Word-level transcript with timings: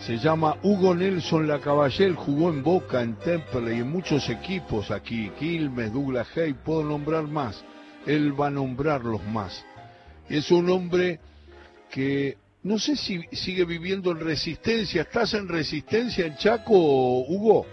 Se 0.00 0.18
llama 0.18 0.56
Hugo 0.62 0.94
Nelson 0.94 1.48
Lacaballel, 1.48 2.14
jugó 2.14 2.50
en 2.50 2.62
Boca, 2.62 3.00
en 3.00 3.14
Temple 3.14 3.74
y 3.74 3.78
en 3.78 3.90
muchos 3.90 4.28
equipos 4.28 4.90
aquí, 4.90 5.30
Quilmes, 5.38 5.94
Douglas 5.94 6.36
Hay, 6.36 6.52
puedo 6.52 6.84
nombrar 6.84 7.22
más. 7.22 7.64
Él 8.06 8.38
va 8.38 8.48
a 8.48 8.50
nombrarlos 8.50 9.24
más. 9.24 9.64
Es 10.28 10.50
un 10.50 10.68
hombre 10.68 11.20
que 11.90 12.36
no 12.64 12.76
sé 12.76 12.96
si 12.96 13.22
sigue 13.32 13.64
viviendo 13.64 14.10
en 14.10 14.20
resistencia. 14.20 15.00
¿Estás 15.00 15.32
en 15.32 15.48
resistencia 15.48 16.26
en 16.26 16.36
Chaco, 16.36 16.74
Hugo? 16.74 17.64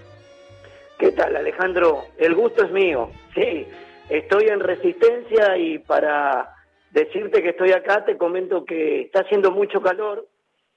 ¿Qué 0.97 1.11
tal, 1.11 1.36
Alejandro? 1.36 2.05
El 2.17 2.33
gusto 2.33 2.63
es 2.63 2.71
mío. 2.71 3.11
Sí, 3.36 3.67
estoy 4.09 4.45
en 4.47 4.61
resistencia 4.61 5.57
y 5.57 5.79
para 5.79 6.55
decirte 6.91 7.43
que 7.43 7.49
estoy 7.49 7.73
acá 7.73 8.05
te 8.05 8.15
comento 8.15 8.63
que 8.63 9.01
está 9.01 9.20
haciendo 9.20 9.51
mucho 9.51 9.81
calor 9.81 10.29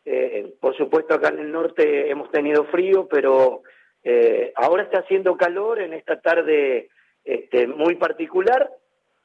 eh, 0.05 0.55
por 0.61 0.77
supuesto, 0.77 1.15
acá 1.15 1.29
en 1.29 1.39
el 1.39 1.53
norte 1.53 2.11
hemos 2.11 2.31
tenido 2.31 2.65
frío, 2.65 3.07
pero 3.09 3.63
eh, 4.03 4.53
ahora 4.57 4.83
está 4.83 5.01
haciendo 5.01 5.37
calor 5.37 5.81
en 5.81 5.93
esta 5.93 6.21
tarde 6.21 6.89
este, 7.25 7.67
muy 7.67 7.95
particular. 7.97 8.71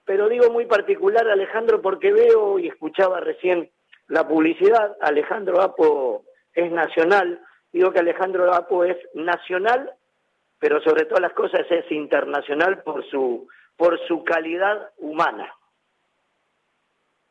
Pero 0.06 0.30
digo 0.30 0.52
muy 0.52 0.66
particular, 0.66 1.28
Alejandro, 1.28 1.82
porque 1.82 2.14
veo 2.14 2.60
y 2.60 2.68
escuchaba 2.68 3.20
recién 3.20 3.70
la 4.08 4.28
publicidad. 4.28 4.96
Alejandro 5.02 5.62
Apo 5.62 6.24
es 6.54 6.72
nacional. 6.72 7.42
Digo 7.74 7.92
que 7.92 8.00
Alejandro 8.00 8.54
Apo 8.54 8.86
es 8.86 8.98
nacional, 9.14 9.92
pero 10.60 10.82
sobre 10.82 11.06
todas 11.06 11.22
las 11.22 11.34
cosas 11.34 11.62
es 11.70 11.92
internacional 11.92 12.84
por 12.84 13.04
su, 13.10 13.48
por 13.76 14.00
su 14.08 14.24
calidad 14.24 14.92
humana. 14.98 15.52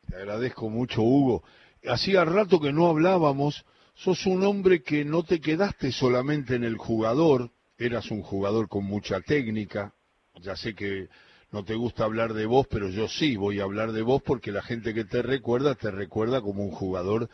Te 0.07 0.17
agradezco 0.17 0.69
mucho, 0.69 1.01
Hugo 1.01 1.43
hacía 1.89 2.25
rato 2.25 2.59
que 2.59 2.73
no 2.73 2.87
hablábamos, 2.87 3.65
sos 3.95 4.25
un 4.25 4.43
hombre 4.43 4.83
que 4.83 5.05
no 5.05 5.23
te 5.23 5.39
quedaste 5.39 5.91
solamente 5.91 6.55
en 6.55 6.63
el 6.63 6.77
jugador, 6.77 7.51
eras 7.77 8.11
un 8.11 8.21
jugador 8.21 8.67
con 8.67 8.85
mucha 8.85 9.21
técnica, 9.21 9.93
ya 10.41 10.55
sé 10.55 10.75
que 10.75 11.09
no 11.51 11.63
te 11.63 11.75
gusta 11.75 12.03
hablar 12.03 12.33
de 12.33 12.45
vos, 12.45 12.67
pero 12.69 12.89
yo 12.89 13.07
sí 13.07 13.35
voy 13.37 13.59
a 13.59 13.63
hablar 13.63 13.91
de 13.91 14.01
vos 14.01 14.21
porque 14.21 14.51
la 14.51 14.61
gente 14.61 14.93
que 14.93 15.05
te 15.05 15.21
recuerda 15.21 15.75
te 15.75 15.91
recuerda 15.91 16.41
como 16.41 16.63
un 16.63 16.71
jugador 16.71 17.29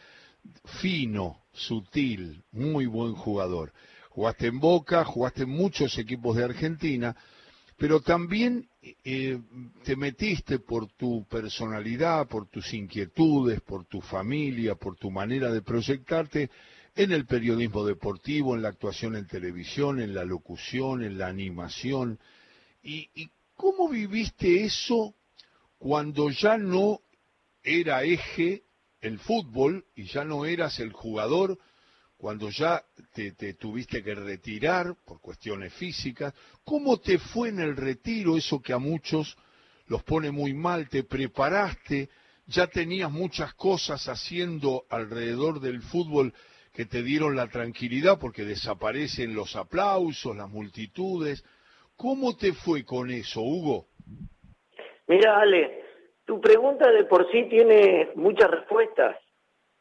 fino, 0.81 1.41
sutil, 1.51 2.43
muy 2.51 2.85
buen 2.85 3.13
jugador. 3.13 3.73
Jugaste 4.09 4.47
en 4.47 4.59
Boca, 4.59 5.03
jugaste 5.03 5.43
en 5.43 5.49
muchos 5.49 5.97
equipos 5.97 6.35
de 6.35 6.43
Argentina, 6.43 7.15
pero 7.77 8.01
también 8.01 8.69
te 9.03 9.95
metiste 9.95 10.59
por 10.59 10.91
tu 10.93 11.25
personalidad, 11.25 12.27
por 12.27 12.47
tus 12.47 12.73
inquietudes, 12.73 13.61
por 13.61 13.85
tu 13.85 14.01
familia, 14.01 14.75
por 14.75 14.97
tu 14.97 15.09
manera 15.09 15.51
de 15.51 15.61
proyectarte 15.61 16.49
en 16.95 17.11
el 17.11 17.25
periodismo 17.25 17.85
deportivo, 17.85 18.55
en 18.55 18.61
la 18.61 18.69
actuación 18.69 19.15
en 19.15 19.25
televisión, 19.25 20.01
en 20.01 20.13
la 20.13 20.25
locución, 20.25 21.03
en 21.03 21.17
la 21.17 21.27
animación. 21.27 22.19
¿Y, 22.83 23.09
y 23.15 23.29
cómo 23.55 23.87
viviste 23.89 24.63
eso 24.65 25.15
cuando 25.77 26.29
ya 26.29 26.57
no 26.57 26.99
era 27.63 28.03
eje 28.03 28.63
el 29.01 29.19
fútbol 29.19 29.85
y 29.95 30.05
ya 30.05 30.23
no 30.23 30.45
eras 30.45 30.79
el 30.79 30.91
jugador 30.91 31.57
cuando 32.23 32.49
ya 32.49 32.81
te, 33.13 33.53
tuviste 33.55 34.01
que 34.01 34.15
retirar 34.15 34.95
por 35.05 35.19
cuestiones 35.19 35.73
físicas, 35.73 36.33
¿cómo 36.63 37.01
te 37.01 37.19
fue 37.19 37.49
en 37.49 37.59
el 37.59 37.75
retiro 37.75 38.37
eso 38.37 38.61
que 38.61 38.71
a 38.71 38.77
muchos 38.77 39.37
los 39.87 40.03
pone 40.03 40.31
muy 40.31 40.53
mal? 40.53 40.87
¿Te 40.87 41.03
preparaste? 41.03 42.07
¿Ya 42.47 42.67
tenías 42.67 43.11
muchas 43.11 43.53
cosas 43.55 44.07
haciendo 44.07 44.85
alrededor 44.89 45.59
del 45.59 45.81
fútbol 45.81 46.33
que 46.71 46.85
te 46.85 47.03
dieron 47.03 47.35
la 47.35 47.49
tranquilidad 47.49 48.17
porque 48.17 48.45
desaparecen 48.45 49.35
los 49.35 49.57
aplausos, 49.57 50.33
las 50.33 50.49
multitudes? 50.49 51.43
¿Cómo 51.97 52.37
te 52.37 52.53
fue 52.53 52.85
con 52.85 53.11
eso, 53.11 53.41
Hugo? 53.41 53.87
Mira, 55.07 55.41
Ale, 55.41 55.83
tu 56.23 56.39
pregunta 56.39 56.89
de 56.89 57.03
por 57.03 57.29
sí 57.33 57.49
tiene 57.49 58.11
muchas 58.15 58.49
respuestas 58.49 59.17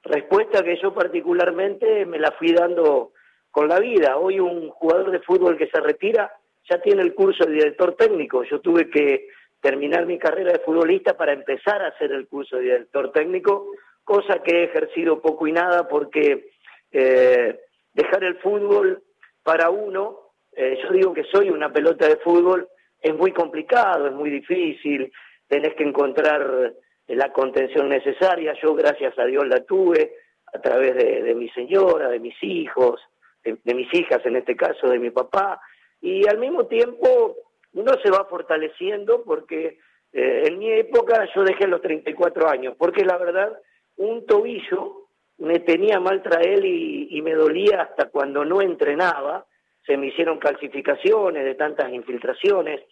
respuesta 0.02 0.62
que 0.62 0.76
yo 0.80 0.92
particularmente 0.92 2.06
me 2.06 2.18
la 2.18 2.32
fui 2.32 2.52
dando 2.52 3.12
con 3.50 3.68
la 3.68 3.78
vida. 3.78 4.16
Hoy 4.16 4.40
un 4.40 4.70
jugador 4.70 5.10
de 5.10 5.20
fútbol 5.20 5.56
que 5.56 5.68
se 5.68 5.80
retira 5.80 6.32
ya 6.68 6.80
tiene 6.80 7.02
el 7.02 7.14
curso 7.14 7.44
de 7.44 7.52
director 7.52 7.94
técnico. 7.96 8.44
Yo 8.44 8.60
tuve 8.60 8.88
que 8.90 9.28
terminar 9.60 10.06
mi 10.06 10.18
carrera 10.18 10.52
de 10.52 10.58
futbolista 10.58 11.16
para 11.16 11.32
empezar 11.32 11.82
a 11.82 11.88
hacer 11.88 12.12
el 12.12 12.26
curso 12.26 12.56
de 12.56 12.62
director 12.62 13.12
técnico, 13.12 13.70
cosa 14.02 14.42
que 14.42 14.56
he 14.56 14.64
ejercido 14.64 15.20
poco 15.20 15.46
y 15.46 15.52
nada 15.52 15.86
porque 15.86 16.50
eh, 16.90 17.60
dejar 17.94 18.24
el 18.24 18.36
fútbol 18.38 19.02
para 19.42 19.70
uno, 19.70 20.18
eh, 20.52 20.78
yo 20.82 20.92
digo 20.92 21.12
que 21.12 21.24
soy 21.24 21.50
una 21.50 21.72
pelota 21.72 22.08
de 22.08 22.16
fútbol, 22.16 22.68
es 23.00 23.14
muy 23.14 23.32
complicado, 23.32 24.06
es 24.06 24.12
muy 24.12 24.30
difícil, 24.30 25.12
tenés 25.48 25.74
que 25.74 25.84
encontrar 25.84 26.72
la 27.16 27.32
contención 27.32 27.88
necesaria. 27.88 28.54
Yo, 28.62 28.74
gracias 28.74 29.18
a 29.18 29.24
Dios, 29.24 29.46
la 29.46 29.64
tuve 29.64 30.14
a 30.52 30.60
través 30.60 30.94
de, 30.94 31.34
mi 31.34 31.48
señora, 31.50 32.08
de 32.08 32.20
mis 32.20 32.34
hijos, 32.42 33.00
de, 33.44 33.74
mis 33.74 33.92
hijas 33.94 34.24
en 34.24 34.36
este 34.36 34.56
caso, 34.56 34.88
de 34.88 34.98
mi 34.98 35.10
papá. 35.10 35.60
Y 36.00 36.28
al 36.28 36.38
mismo 36.38 36.66
tiempo 36.66 37.36
uno 37.74 37.92
se 38.02 38.10
va 38.10 38.24
fortaleciendo 38.26 39.22
porque 39.24 39.78
eh, 40.12 40.42
en 40.46 40.58
mi 40.58 40.70
época 40.72 41.26
yo 41.34 41.42
dejé 41.42 41.66
los 41.66 41.80
34 41.80 42.48
años, 42.48 42.74
porque 42.76 43.04
la 43.04 43.16
verdad 43.16 43.58
un 43.96 44.26
tobillo 44.26 45.08
me 45.38 45.60
tenía 45.60 46.00
mal 46.00 46.22
traer 46.22 46.64
y, 46.64 47.08
y 47.10 47.22
me 47.22 47.34
dolía 47.34 47.82
hasta 47.82 48.10
cuando 48.10 48.44
no 48.44 48.60
entrenaba. 48.60 49.46
Se 49.86 49.96
me 49.96 50.08
hicieron 50.08 50.38
calcificaciones 50.38 51.44
de 51.44 51.54
tantas 51.54 51.92
infiltraciones. 51.92 52.82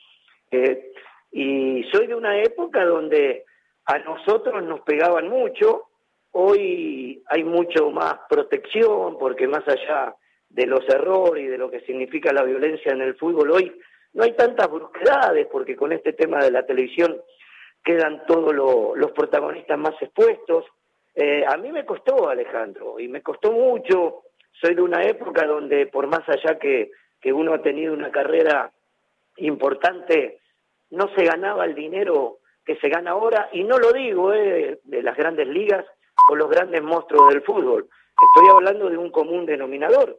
Eh, 0.50 0.92
y 1.30 1.84
soy 1.92 2.08
de 2.08 2.14
una 2.14 2.38
época 2.42 2.84
donde 2.84 3.44
a 3.90 3.98
nosotros 3.98 4.62
nos 4.62 4.82
pegaban 4.82 5.28
mucho, 5.28 5.88
hoy 6.30 7.24
hay 7.26 7.42
mucho 7.42 7.90
más 7.90 8.20
protección 8.28 9.18
porque 9.18 9.48
más 9.48 9.66
allá 9.66 10.14
de 10.48 10.66
los 10.66 10.88
errores 10.88 11.44
y 11.44 11.48
de 11.48 11.58
lo 11.58 11.68
que 11.72 11.80
significa 11.80 12.32
la 12.32 12.44
violencia 12.44 12.92
en 12.92 13.00
el 13.00 13.16
fútbol 13.16 13.50
hoy, 13.50 13.80
no 14.12 14.22
hay 14.22 14.32
tantas 14.34 14.70
brusquedades 14.70 15.48
porque 15.50 15.74
con 15.74 15.92
este 15.92 16.12
tema 16.12 16.38
de 16.38 16.52
la 16.52 16.64
televisión 16.64 17.20
quedan 17.82 18.24
todos 18.26 18.54
los 18.54 19.10
protagonistas 19.10 19.76
más 19.76 19.94
expuestos. 20.00 20.66
Eh, 21.16 21.44
a 21.44 21.56
mí 21.56 21.72
me 21.72 21.84
costó, 21.84 22.28
Alejandro, 22.28 23.00
y 23.00 23.08
me 23.08 23.22
costó 23.22 23.50
mucho. 23.50 24.22
Soy 24.60 24.76
de 24.76 24.82
una 24.82 25.02
época 25.02 25.46
donde 25.46 25.86
por 25.86 26.06
más 26.06 26.28
allá 26.28 26.60
que, 26.60 26.92
que 27.20 27.32
uno 27.32 27.54
ha 27.54 27.62
tenido 27.62 27.92
una 27.92 28.12
carrera 28.12 28.70
importante, 29.38 30.38
no 30.90 31.12
se 31.16 31.24
ganaba 31.24 31.64
el 31.64 31.74
dinero 31.74 32.39
que 32.64 32.76
se 32.76 32.88
gana 32.88 33.12
ahora, 33.12 33.48
y 33.52 33.64
no 33.64 33.78
lo 33.78 33.92
digo 33.92 34.32
eh, 34.32 34.80
de 34.84 35.02
las 35.02 35.16
grandes 35.16 35.48
ligas 35.48 35.84
o 36.30 36.36
los 36.36 36.48
grandes 36.48 36.82
monstruos 36.82 37.28
del 37.30 37.42
fútbol, 37.42 37.88
estoy 38.34 38.50
hablando 38.50 38.88
de 38.88 38.96
un 38.96 39.10
común 39.10 39.46
denominador. 39.46 40.18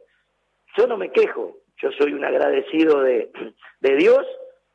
Yo 0.76 0.86
no 0.86 0.96
me 0.96 1.10
quejo, 1.10 1.56
yo 1.78 1.90
soy 1.92 2.12
un 2.12 2.24
agradecido 2.24 3.02
de, 3.02 3.30
de 3.80 3.96
Dios, 3.96 4.26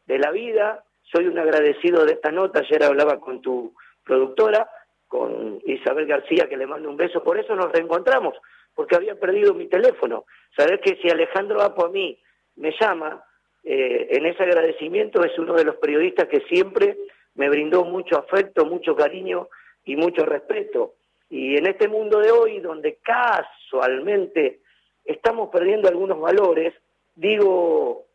de 0.05 0.17
la 0.17 0.31
vida, 0.31 0.83
soy 1.03 1.27
un 1.27 1.37
agradecido 1.39 2.05
de 2.05 2.13
esta 2.13 2.31
nota, 2.31 2.59
ayer 2.59 2.83
hablaba 2.83 3.19
con 3.19 3.41
tu 3.41 3.73
productora, 4.03 4.69
con 5.07 5.61
Isabel 5.65 6.05
García, 6.05 6.47
que 6.49 6.57
le 6.57 6.67
mando 6.67 6.89
un 6.89 6.97
beso, 6.97 7.23
por 7.23 7.37
eso 7.39 7.55
nos 7.55 7.71
reencontramos, 7.71 8.35
porque 8.75 8.95
había 8.95 9.15
perdido 9.15 9.53
mi 9.53 9.67
teléfono. 9.67 10.25
Sabes 10.55 10.79
que 10.81 10.97
si 11.01 11.09
Alejandro 11.09 11.61
Apo 11.61 11.85
a 11.85 11.89
mí 11.89 12.17
me 12.55 12.73
llama, 12.79 13.23
eh, 13.63 14.07
en 14.11 14.25
ese 14.25 14.43
agradecimiento 14.43 15.23
es 15.23 15.37
uno 15.37 15.53
de 15.53 15.65
los 15.65 15.75
periodistas 15.77 16.27
que 16.27 16.41
siempre 16.41 16.97
me 17.37 17.49
brindó 17.49 17.85
mucho 17.85 18.17
afecto, 18.17 18.65
mucho 18.65 18.95
cariño 18.95 19.47
y 19.85 19.95
mucho 19.95 20.25
respeto. 20.25 20.95
Y 21.29 21.55
en 21.55 21.67
este 21.67 21.87
mundo 21.87 22.19
de 22.19 22.31
hoy, 22.31 22.59
donde 22.59 22.97
casualmente 23.01 24.59
estamos 25.05 25.49
perdiendo 25.49 25.87
algunos 25.87 26.19
valores, 26.19 26.73
digo, 27.15 28.05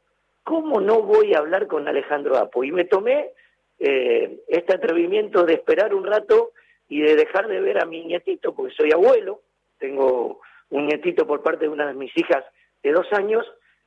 ¿cómo 0.42 0.80
no 0.80 1.02
voy 1.02 1.34
a 1.34 1.38
hablar 1.38 1.66
con 1.66 1.86
Alejandro 1.88 2.36
Apo? 2.36 2.64
Y 2.64 2.72
me 2.72 2.84
tomé 2.84 3.30
eh, 3.78 4.40
este 4.48 4.74
atrevimiento 4.74 5.44
de 5.44 5.54
esperar 5.54 5.94
un 5.94 6.04
rato 6.04 6.52
y 6.88 7.00
de 7.00 7.14
dejar 7.14 7.48
de 7.48 7.60
ver 7.60 7.82
a 7.82 7.86
mi 7.86 8.04
nietito, 8.04 8.54
porque 8.54 8.74
soy 8.74 8.92
abuelo, 8.92 9.40
tengo 9.78 10.40
un 10.70 10.86
nietito 10.86 11.26
por 11.26 11.42
parte 11.42 11.64
de 11.66 11.70
una 11.70 11.86
de 11.86 11.94
mis 11.94 12.16
hijas 12.16 12.44
de 12.82 12.92
dos 12.92 13.06
años, 13.12 13.46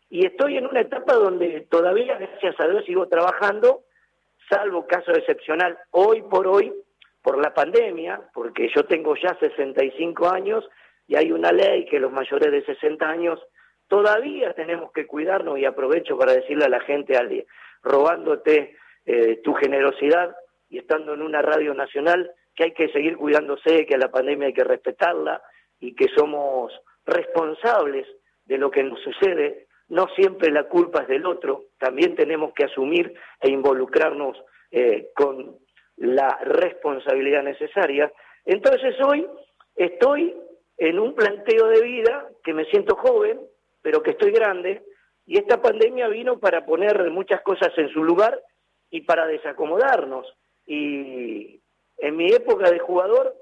y 0.09 0.25
estoy 0.25 0.57
en 0.57 0.65
una 0.65 0.81
etapa 0.81 1.13
donde 1.13 1.61
todavía, 1.69 2.17
gracias 2.17 2.59
a 2.59 2.67
Dios, 2.67 2.85
sigo 2.85 3.07
trabajando, 3.07 3.81
salvo 4.49 4.85
caso 4.87 5.11
excepcional, 5.11 5.77
hoy 5.91 6.21
por 6.23 6.47
hoy, 6.47 6.73
por 7.21 7.41
la 7.41 7.53
pandemia, 7.53 8.21
porque 8.33 8.69
yo 8.75 8.85
tengo 8.85 9.15
ya 9.15 9.37
65 9.39 10.29
años 10.29 10.67
y 11.07 11.15
hay 11.15 11.31
una 11.31 11.51
ley 11.51 11.85
que 11.85 11.99
los 11.99 12.11
mayores 12.11 12.51
de 12.51 12.65
60 12.65 13.07
años 13.07 13.39
todavía 13.87 14.53
tenemos 14.53 14.91
que 14.91 15.07
cuidarnos 15.07 15.59
y 15.59 15.65
aprovecho 15.65 16.17
para 16.17 16.33
decirle 16.33 16.65
a 16.65 16.69
la 16.69 16.81
gente, 16.81 17.17
Ali, 17.17 17.45
robándote 17.83 18.77
eh, 19.05 19.41
tu 19.43 19.53
generosidad 19.53 20.35
y 20.69 20.79
estando 20.79 21.13
en 21.13 21.21
una 21.21 21.41
radio 21.41 21.73
nacional, 21.73 22.31
que 22.55 22.65
hay 22.65 22.73
que 22.73 22.89
seguir 22.89 23.17
cuidándose, 23.17 23.85
que 23.85 23.97
la 23.97 24.09
pandemia 24.09 24.47
hay 24.47 24.53
que 24.53 24.63
respetarla, 24.63 25.41
y 25.79 25.93
que 25.93 26.07
somos 26.15 26.71
responsables 27.05 28.07
de 28.45 28.57
lo 28.57 28.71
que 28.71 28.83
nos 28.83 28.99
sucede, 29.01 29.64
no 29.89 30.07
siempre 30.15 30.51
la 30.51 30.63
culpa 30.63 31.03
es 31.03 31.07
del 31.07 31.25
otro, 31.25 31.65
también 31.77 32.15
tenemos 32.15 32.53
que 32.53 32.65
asumir 32.65 33.13
e 33.39 33.49
involucrarnos 33.49 34.37
eh, 34.71 35.09
con 35.15 35.57
la 35.97 36.37
responsabilidad 36.43 37.43
necesaria. 37.43 38.11
Entonces 38.45 38.95
hoy 39.01 39.27
estoy 39.75 40.35
en 40.77 40.99
un 40.99 41.13
planteo 41.13 41.67
de 41.67 41.81
vida 41.81 42.27
que 42.43 42.53
me 42.53 42.65
siento 42.65 42.95
joven, 42.95 43.39
pero 43.81 44.01
que 44.01 44.11
estoy 44.11 44.31
grande, 44.31 44.83
y 45.25 45.37
esta 45.37 45.61
pandemia 45.61 46.07
vino 46.07 46.39
para 46.39 46.65
poner 46.65 47.09
muchas 47.09 47.41
cosas 47.41 47.71
en 47.77 47.89
su 47.89 48.03
lugar 48.03 48.39
y 48.91 49.01
para 49.01 49.25
desacomodarnos. 49.25 50.27
Y 50.67 51.61
en 51.97 52.15
mi 52.15 52.27
época 52.27 52.69
de 52.69 52.79
jugador, 52.79 53.35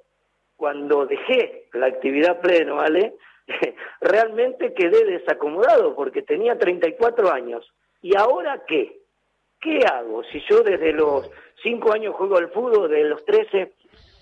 cuando 0.55 1.05
dejé 1.05 1.65
la 1.73 1.87
actividad 1.87 2.39
pleno, 2.39 2.75
¿vale? 2.75 3.15
realmente 4.01 4.73
quedé 4.73 5.05
desacomodado 5.05 5.95
porque 5.95 6.21
tenía 6.21 6.57
34 6.57 7.31
años. 7.31 7.71
¿Y 8.01 8.15
ahora 8.17 8.63
qué? 8.67 8.99
¿Qué 9.59 9.79
hago? 9.85 10.23
Si 10.25 10.41
yo 10.49 10.61
desde 10.61 10.91
los 10.91 11.29
5 11.63 11.93
años 11.93 12.15
juego 12.15 12.37
al 12.37 12.49
fútbol, 12.51 12.89
desde 12.89 13.09
los 13.09 13.23
13 13.25 13.73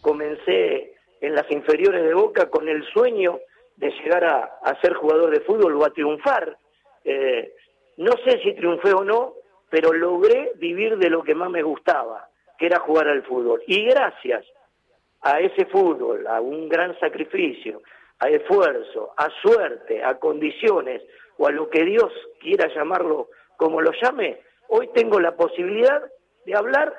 comencé 0.02 0.94
en 1.20 1.36
las 1.36 1.50
inferiores 1.52 2.04
de 2.04 2.14
Boca 2.14 2.50
con 2.50 2.68
el 2.68 2.84
sueño 2.92 3.40
de 3.76 3.90
llegar 3.92 4.24
a, 4.26 4.80
ser 4.82 4.94
jugador 4.94 5.32
de 5.32 5.42
fútbol 5.42 5.76
o 5.78 5.86
a 5.86 5.92
triunfar. 5.92 6.58
Eh, 7.04 7.54
no 7.98 8.12
sé 8.24 8.40
si 8.44 8.54
triunfé 8.54 8.94
o 8.94 9.04
no, 9.04 9.34
pero 9.70 9.94
logré 9.94 10.52
vivir 10.56 10.98
de 10.98 11.10
lo 11.10 11.24
que 11.24 11.34
más 11.34 11.50
me 11.50 11.64
gustaba, 11.64 12.28
que 12.58 12.68
era 12.68 12.80
jugar 12.80 13.08
al 13.08 13.24
fútbol. 13.24 13.62
Y 13.66 13.86
gracias 13.86 14.46
a 15.22 15.40
ese 15.40 15.66
fútbol, 15.66 16.28
a 16.28 16.42
un 16.42 16.68
gran 16.68 17.00
sacrificio, 17.00 17.82
a 18.22 18.30
esfuerzo, 18.30 19.14
a 19.18 19.30
suerte, 19.42 20.04
a 20.04 20.18
condiciones 20.20 21.02
o 21.38 21.48
a 21.48 21.52
lo 21.52 21.70
que 21.70 21.84
Dios 21.84 22.14
quiera 22.40 22.74
llamarlo 22.74 23.30
como 23.58 23.82
lo 23.82 23.92
llame, 24.00 24.40
hoy 24.70 24.90
tengo 24.94 25.20
la 25.20 25.36
posibilidad 25.36 26.04
de 26.46 26.56
hablar 26.56 26.94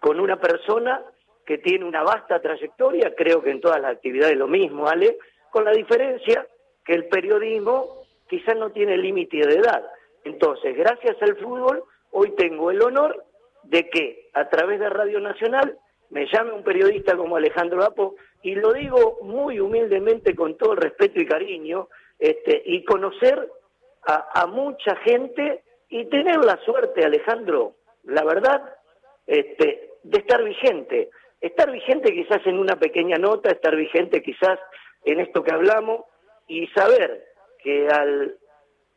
con 0.00 0.20
una 0.20 0.38
persona 0.38 1.02
que 1.46 1.58
tiene 1.58 1.86
una 1.86 2.02
vasta 2.02 2.40
trayectoria, 2.40 3.14
creo 3.16 3.42
que 3.42 3.50
en 3.50 3.60
todas 3.60 3.80
las 3.80 3.92
actividades 3.92 4.36
lo 4.36 4.46
mismo, 4.46 4.88
Ale, 4.88 5.18
con 5.50 5.64
la 5.64 5.72
diferencia 5.72 6.46
que 6.84 6.94
el 6.94 7.06
periodismo 7.06 8.02
quizás 8.28 8.56
no 8.56 8.70
tiene 8.70 8.98
límite 8.98 9.38
de 9.38 9.54
edad. 9.54 9.84
Entonces, 10.24 10.76
gracias 10.76 11.16
al 11.22 11.36
fútbol, 11.36 11.82
hoy 12.10 12.30
tengo 12.36 12.70
el 12.70 12.82
honor 12.82 13.24
de 13.64 13.88
que 13.88 14.28
a 14.34 14.48
través 14.50 14.80
de 14.80 14.90
Radio 14.90 15.18
Nacional 15.18 15.78
me 16.12 16.26
llame 16.26 16.52
un 16.52 16.62
periodista 16.62 17.16
como 17.16 17.36
Alejandro 17.36 17.82
Apo, 17.82 18.16
y 18.42 18.54
lo 18.54 18.72
digo 18.74 19.18
muy 19.22 19.58
humildemente 19.60 20.34
con 20.34 20.58
todo 20.58 20.72
el 20.72 20.78
respeto 20.78 21.18
y 21.18 21.26
cariño, 21.26 21.88
este, 22.18 22.62
y 22.66 22.84
conocer 22.84 23.50
a, 24.04 24.46
mucha 24.46 24.96
gente 24.96 25.62
y 25.88 26.04
tener 26.06 26.44
la 26.44 26.58
suerte, 26.64 27.04
Alejandro, 27.04 27.76
la 28.04 28.24
verdad, 28.24 28.62
este, 29.26 29.90
de 30.02 30.18
estar 30.18 30.42
vigente. 30.44 31.10
Estar 31.40 31.70
vigente 31.70 32.12
quizás 32.12 32.46
en 32.46 32.58
una 32.58 32.76
pequeña 32.76 33.16
nota, 33.16 33.50
estar 33.50 33.74
vigente 33.74 34.22
quizás 34.22 34.58
en 35.04 35.20
esto 35.20 35.42
que 35.42 35.52
hablamos 35.52 36.04
y 36.46 36.66
saber 36.68 37.24
que 37.62 37.88
al 37.88 38.36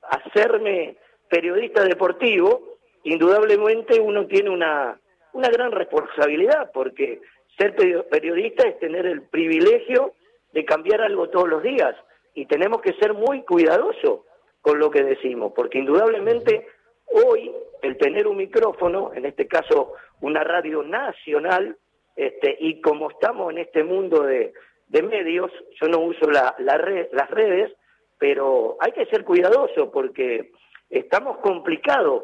hacerme 0.01 0.97
periodista 1.29 1.83
deportivo, 1.83 2.77
indudablemente 3.03 3.99
uno 3.99 4.25
tiene 4.25 4.49
una, 4.49 4.99
una 5.35 5.49
gran 5.49 5.71
responsabilidad, 5.71 6.71
porque 6.73 7.21
ser 7.57 7.75
periodista 8.09 8.67
es 8.67 8.79
tener 8.79 9.05
el 9.05 9.21
privilegio 9.23 10.13
de 10.53 10.63
cambiar 10.63 11.01
algo 11.01 11.29
todos 11.29 11.49
los 11.49 11.61
días 11.61 11.93
y 12.33 12.45
tenemos 12.45 12.81
que 12.81 12.93
ser 12.93 13.13
muy 13.13 13.43
cuidadosos 13.43 14.21
con 14.61 14.79
lo 14.79 14.89
que 14.89 15.03
decimos, 15.03 15.51
porque 15.53 15.79
indudablemente 15.79 16.67
hoy 17.07 17.51
el 17.81 17.97
tener 17.97 18.27
un 18.27 18.37
micrófono, 18.37 19.11
en 19.13 19.25
este 19.25 19.45
caso 19.45 19.93
una 20.21 20.43
radio 20.43 20.81
nacional, 20.83 21.77
este, 22.15 22.55
y 22.59 22.79
como 22.79 23.11
estamos 23.11 23.51
en 23.51 23.59
este 23.59 23.83
mundo 23.83 24.23
de, 24.23 24.53
medios, 24.89 25.51
yo 25.81 25.89
no 25.89 25.99
uso 25.99 26.31
la, 26.31 26.55
las 26.59 27.29
redes, 27.29 27.73
pero 28.17 28.77
hay 28.79 28.93
que 28.93 29.05
ser 29.07 29.25
cuidadoso 29.25 29.91
porque 29.91 30.51
estamos 30.89 31.39
complicados 31.39 32.23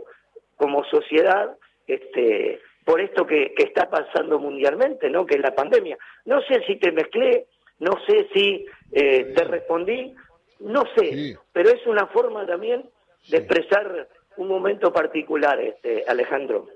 como 0.56 0.86
sociedad 0.86 1.58
este, 1.88 2.62
por 2.86 3.02
esto 3.02 3.26
que, 3.26 3.54
está 3.58 3.90
pasando 3.90 4.40
mundialmente, 4.40 5.10
¿no? 5.10 5.26
Que 5.26 5.36
es 5.36 5.42
la 5.42 5.54
pandemia. 5.54 5.98
No 6.26 6.42
sé 6.42 6.64
si 6.66 6.78
te 6.78 6.92
mezclé, 6.92 7.48
no 7.80 7.94
sé 8.08 8.28
si 8.34 8.66
eh, 8.92 9.34
te 9.36 9.44
respondí, 9.44 10.14
no 10.60 10.84
sé, 10.96 11.38
pero 11.52 11.70
es 11.70 11.86
una 11.88 12.08
forma 12.08 12.46
también 12.46 12.84
de 13.30 13.38
expresar 13.38 14.08
un 14.38 14.48
momento 14.48 14.92
particular, 14.92 15.60
este, 15.60 16.04
Alejandro. 16.08 16.68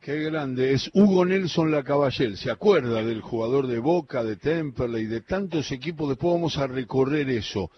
Qué 0.00 0.16
grande, 0.20 0.72
es 0.72 0.90
Hugo 0.94 1.26
Nelson 1.26 1.70
Lacaballel, 1.70 2.38
¿se 2.38 2.50
acuerda 2.50 3.02
del 3.02 3.20
jugador 3.20 3.66
de 3.66 3.78
Boca, 3.78 4.24
de 4.24 4.36
Temperley, 4.36 5.04
de 5.04 5.20
tantos 5.20 5.70
equipos? 5.72 6.08
Después 6.08 6.32
vamos 6.32 6.56
a 6.56 6.66
recorrer 6.66 7.28
eso. 7.28 7.70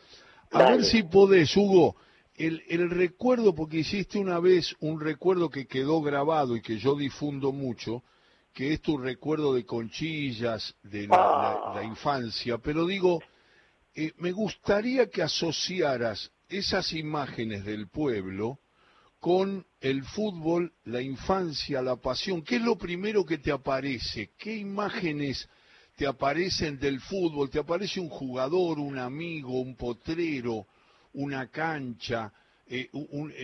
A 0.52 0.70
ver 0.70 0.84
si 0.84 1.02
podés, 1.02 1.56
Hugo, 1.56 1.96
el, 2.34 2.62
el, 2.68 2.90
recuerdo, 2.90 3.54
porque 3.54 3.78
hiciste 3.78 4.18
una 4.18 4.38
vez 4.40 4.74
un 4.80 5.00
recuerdo 5.00 5.50
que 5.50 5.66
quedó 5.66 6.00
grabado 6.00 6.56
y 6.56 6.62
que 6.62 6.78
yo 6.78 6.94
difundo 6.94 7.52
mucho, 7.52 8.02
que 8.52 8.72
es 8.72 8.80
tu 8.80 8.98
recuerdo 8.98 9.54
de 9.54 9.64
conchillas, 9.64 10.74
de 10.82 11.06
la, 11.08 11.52
ah. 11.74 11.82
infancia, 11.84 12.58
pero 12.58 12.86
digo, 12.86 13.22
eh, 13.94 14.12
me 14.18 14.32
gustaría 14.32 15.08
que 15.08 15.22
asociaras 15.22 16.30
esas 16.48 16.92
imágenes 16.92 17.64
del 17.64 17.88
pueblo 17.88 18.58
con 19.20 19.64
el 19.80 20.02
fútbol, 20.02 20.72
la 20.84 21.00
infancia, 21.00 21.80
la 21.80 21.96
pasión. 21.96 22.42
¿Qué 22.42 22.56
es 22.56 22.62
lo 22.62 22.76
primero 22.76 23.24
que 23.24 23.38
te 23.38 23.52
aparece? 23.52 24.32
¿Qué 24.36 24.56
imágenes 24.56 25.48
te 25.96 26.06
aparecen 26.06 26.78
del 26.78 27.00
fútbol? 27.00 27.48
¿Te 27.48 27.60
aparece 27.60 28.00
un 28.00 28.08
jugador, 28.08 28.78
un 28.78 28.98
amigo, 28.98 29.60
un 29.60 29.76
potrero, 29.76 30.66
una 31.14 31.50
cancha, 31.50 32.32
eh, 32.66 32.88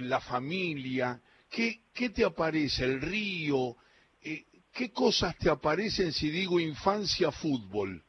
la 0.02 0.20
familia? 0.20 1.20
¿Qué, 1.50 1.80
¿Qué, 1.94 2.10
te 2.10 2.24
aparece? 2.24 2.84
¿El 2.84 3.00
río? 3.00 3.76
Eh, 4.22 4.44
¿Qué 4.72 4.92
cosas 4.92 5.36
te 5.38 5.50
aparecen 5.50 6.12
si 6.12 6.30
digo 6.30 6.60
infancia 6.60 7.30
fútbol? 7.30 8.02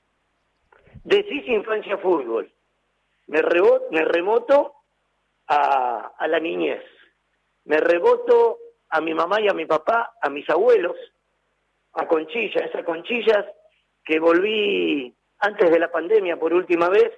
Decís 1.04 1.48
infancia 1.48 1.98
fútbol. 1.98 2.52
Me, 3.28 3.42
me 3.92 4.06
remoto 4.06 4.74
a, 5.48 6.28
la 6.28 6.40
niñez 6.40 6.84
me 7.66 7.78
reboto 7.78 8.58
a 8.90 9.02
mi 9.02 9.14
mamá 9.14 9.40
y 9.42 9.48
a 9.48 9.54
mi 9.54 9.66
papá, 9.66 10.14
a 10.22 10.30
mis 10.30 10.50
abuelos, 10.50 10.96
a 11.94 12.08
Conchilla, 12.08 12.62
esas 12.66 12.84
conchillas 12.84 13.46
que 14.04 14.20
volví 14.20 15.14
antes 15.40 15.70
de 15.70 15.80
la 15.80 15.92
pandemia 15.92 16.38
por 16.38 16.52
última 16.54 16.90
vez 16.90 17.12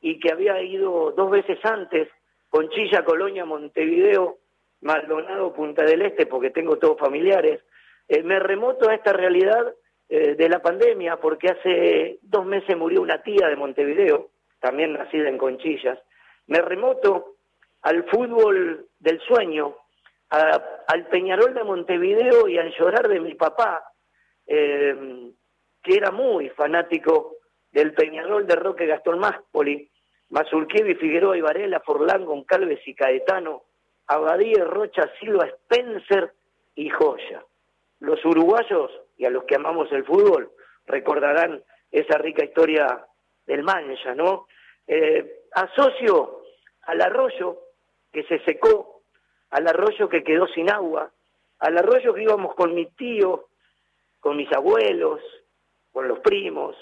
y 0.00 0.18
que 0.20 0.32
había 0.32 0.60
ido 0.62 1.12
dos 1.12 1.30
veces 1.30 1.58
antes, 1.64 2.08
Conchilla, 2.48 3.04
Colonia, 3.04 3.44
Montevideo, 3.44 4.38
Maldonado, 4.80 5.52
Punta 5.52 5.84
del 5.84 6.02
Este, 6.02 6.26
porque 6.26 6.50
tengo 6.50 6.78
todos 6.78 6.98
familiares. 6.98 7.60
Eh, 8.08 8.22
me 8.22 8.38
remoto 8.38 8.88
a 8.88 8.94
esta 8.94 9.12
realidad 9.12 9.74
eh, 10.08 10.34
de 10.34 10.48
la 10.48 10.60
pandemia 10.60 11.16
porque 11.16 11.48
hace 11.48 12.18
dos 12.22 12.46
meses 12.46 12.76
murió 12.76 13.02
una 13.02 13.22
tía 13.22 13.48
de 13.48 13.56
Montevideo, 13.56 14.30
también 14.60 14.94
nacida 14.94 15.28
en 15.28 15.38
Conchillas. 15.38 15.98
Me 16.46 16.60
remoto 16.62 17.36
al 17.82 18.04
fútbol 18.04 18.86
del 18.98 19.20
sueño, 19.20 19.76
al 20.30 21.06
Peñarol 21.06 21.54
de 21.54 21.64
Montevideo 21.64 22.48
y 22.48 22.58
al 22.58 22.72
llorar 22.74 23.08
de 23.08 23.20
mi 23.20 23.34
papá, 23.34 23.82
eh, 24.46 25.30
que 25.82 25.94
era 25.94 26.10
muy 26.10 26.48
fanático 26.50 27.37
del 27.72 27.92
Peñarol 27.92 28.46
de 28.46 28.56
Roque 28.56 28.86
Gastón 28.86 29.18
Máspoli, 29.18 29.88
Mazurquevi, 30.30 30.94
Figueroa 30.94 31.36
y 31.36 31.40
Varela, 31.40 31.80
Forlán, 31.80 32.24
Goncalves 32.24 32.86
y 32.86 32.94
Caetano, 32.94 33.62
Abadía, 34.06 34.64
Rocha, 34.64 35.10
Silva, 35.18 35.46
Spencer 35.46 36.32
y 36.74 36.90
Joya. 36.90 37.44
Los 38.00 38.24
uruguayos 38.24 38.90
y 39.16 39.24
a 39.24 39.30
los 39.30 39.44
que 39.44 39.56
amamos 39.56 39.90
el 39.92 40.04
fútbol 40.04 40.50
recordarán 40.86 41.62
esa 41.90 42.18
rica 42.18 42.44
historia 42.44 43.06
del 43.46 43.62
Mancha, 43.62 44.14
¿no? 44.14 44.46
Eh, 44.86 45.44
asocio 45.52 46.42
al 46.82 47.00
arroyo 47.02 47.58
que 48.12 48.22
se 48.24 48.38
secó 48.44 48.98
al 49.50 49.66
arroyo 49.66 50.08
que 50.08 50.22
quedó 50.22 50.46
sin 50.48 50.70
agua, 50.70 51.10
al 51.58 51.78
arroyo 51.78 52.14
que 52.14 52.22
íbamos 52.22 52.54
con 52.54 52.74
mi 52.74 52.86
tío, 52.86 53.48
con 54.20 54.36
mis 54.36 54.52
abuelos, 54.52 55.20
con 55.92 56.06
los 56.06 56.20
primos, 56.20 56.76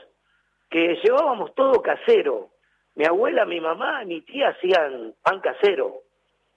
que 0.70 0.98
llevábamos 1.02 1.54
todo 1.54 1.82
casero. 1.82 2.50
Mi 2.94 3.04
abuela, 3.04 3.44
mi 3.44 3.60
mamá, 3.60 4.04
mi 4.04 4.22
tía 4.22 4.48
hacían 4.48 5.14
pan 5.22 5.40
casero, 5.40 6.02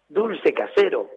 dulce 0.07 0.53
casero. 0.53 1.09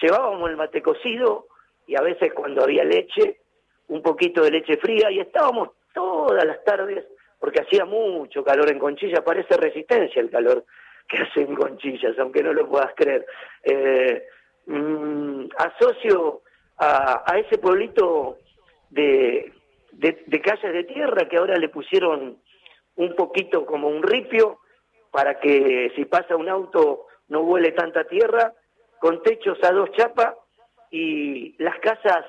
Llevábamos 0.00 0.50
el 0.50 0.56
mate 0.56 0.82
cocido 0.82 1.46
y 1.86 1.96
a 1.96 2.02
veces 2.02 2.32
cuando 2.32 2.62
había 2.62 2.84
leche, 2.84 3.40
un 3.88 4.02
poquito 4.02 4.42
de 4.42 4.52
leche 4.52 4.76
fría 4.76 5.10
y 5.10 5.20
estábamos 5.20 5.70
todas 5.92 6.44
las 6.44 6.62
tardes 6.64 7.04
porque 7.40 7.62
hacía 7.62 7.84
mucho 7.84 8.44
calor 8.44 8.70
en 8.70 8.78
Conchilla, 8.78 9.24
parece 9.24 9.56
resistencia 9.56 10.20
el 10.20 10.30
calor 10.30 10.64
que 11.08 11.18
hace 11.18 11.40
en 11.40 11.56
Conchillas, 11.56 12.16
aunque 12.18 12.42
no 12.42 12.52
lo 12.52 12.68
puedas 12.68 12.92
creer. 12.94 13.26
Eh, 13.64 14.26
mm, 14.66 15.46
asocio 15.56 16.42
a, 16.78 17.24
ese 17.38 17.58
pueblito 17.58 18.38
de, 18.90 19.52
de, 19.92 20.40
calles 20.40 20.72
de 20.72 20.84
tierra 20.84 21.28
que 21.28 21.36
ahora 21.36 21.56
le 21.56 21.68
pusieron 21.68 22.38
un 22.96 23.16
poquito 23.16 23.66
como 23.66 23.88
un 23.88 24.02
ripio 24.02 24.60
para 25.10 25.40
que 25.40 25.92
si 25.96 26.04
pasa 26.04 26.36
un 26.36 26.48
auto 26.48 27.06
no 27.28 27.40
huele 27.42 27.72
tanta 27.72 28.04
tierra, 28.04 28.52
con 28.98 29.22
techos 29.22 29.58
a 29.62 29.72
dos 29.72 29.90
chapas 29.92 30.34
y 30.90 31.54
las 31.62 31.78
casas 31.80 32.24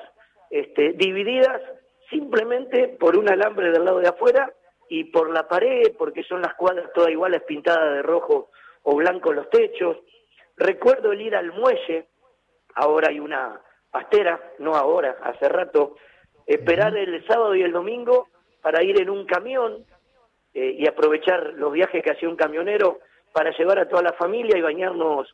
este, 0.50 0.94
divididas 0.94 1.62
simplemente 2.10 2.88
por 2.88 3.18
un 3.18 3.30
alambre 3.30 3.72
del 3.72 3.86
lado 3.86 4.00
de 4.00 4.10
afuera 4.10 4.54
y 4.90 5.06
por 5.06 5.32
la 5.32 5.48
pared, 5.48 5.94
porque 5.98 6.24
son 6.24 6.42
las 6.42 6.54
cuadras 6.56 6.92
todas 6.94 7.10
iguales 7.10 7.42
pintadas 7.44 7.96
de 7.96 8.02
rojo 8.02 8.52
o 8.84 8.96
blanco 8.96 9.32
los 9.32 9.50
techos. 9.50 9.98
Recuerdo 10.58 11.14
el 11.14 11.22
ir 11.22 11.36
al 11.36 11.52
muelle, 11.54 12.08
ahora 12.76 13.10
hay 13.10 13.20
una 13.20 13.62
pastera, 13.90 14.40
no 14.60 14.76
ahora, 14.76 15.18
hace 15.24 15.48
rato, 15.48 15.96
esperar 16.46 16.96
el 16.98 17.26
sábado 17.28 17.56
y 17.56 17.62
el 17.62 17.72
domingo 17.72 18.28
para 18.62 18.84
ir 18.84 19.00
en 19.02 19.10
un 19.10 19.26
camión 19.26 19.86
eh, 20.54 20.76
y 20.78 20.88
aprovechar 20.88 21.54
los 21.56 21.72
viajes 21.72 22.04
que 22.04 22.12
hacía 22.12 22.30
un 22.30 22.36
camionero 22.36 23.00
para 23.34 23.52
llevar 23.58 23.80
a 23.80 23.88
toda 23.88 24.04
la 24.04 24.14
familia 24.14 24.58
y 24.58 24.62
bañarnos 24.62 25.34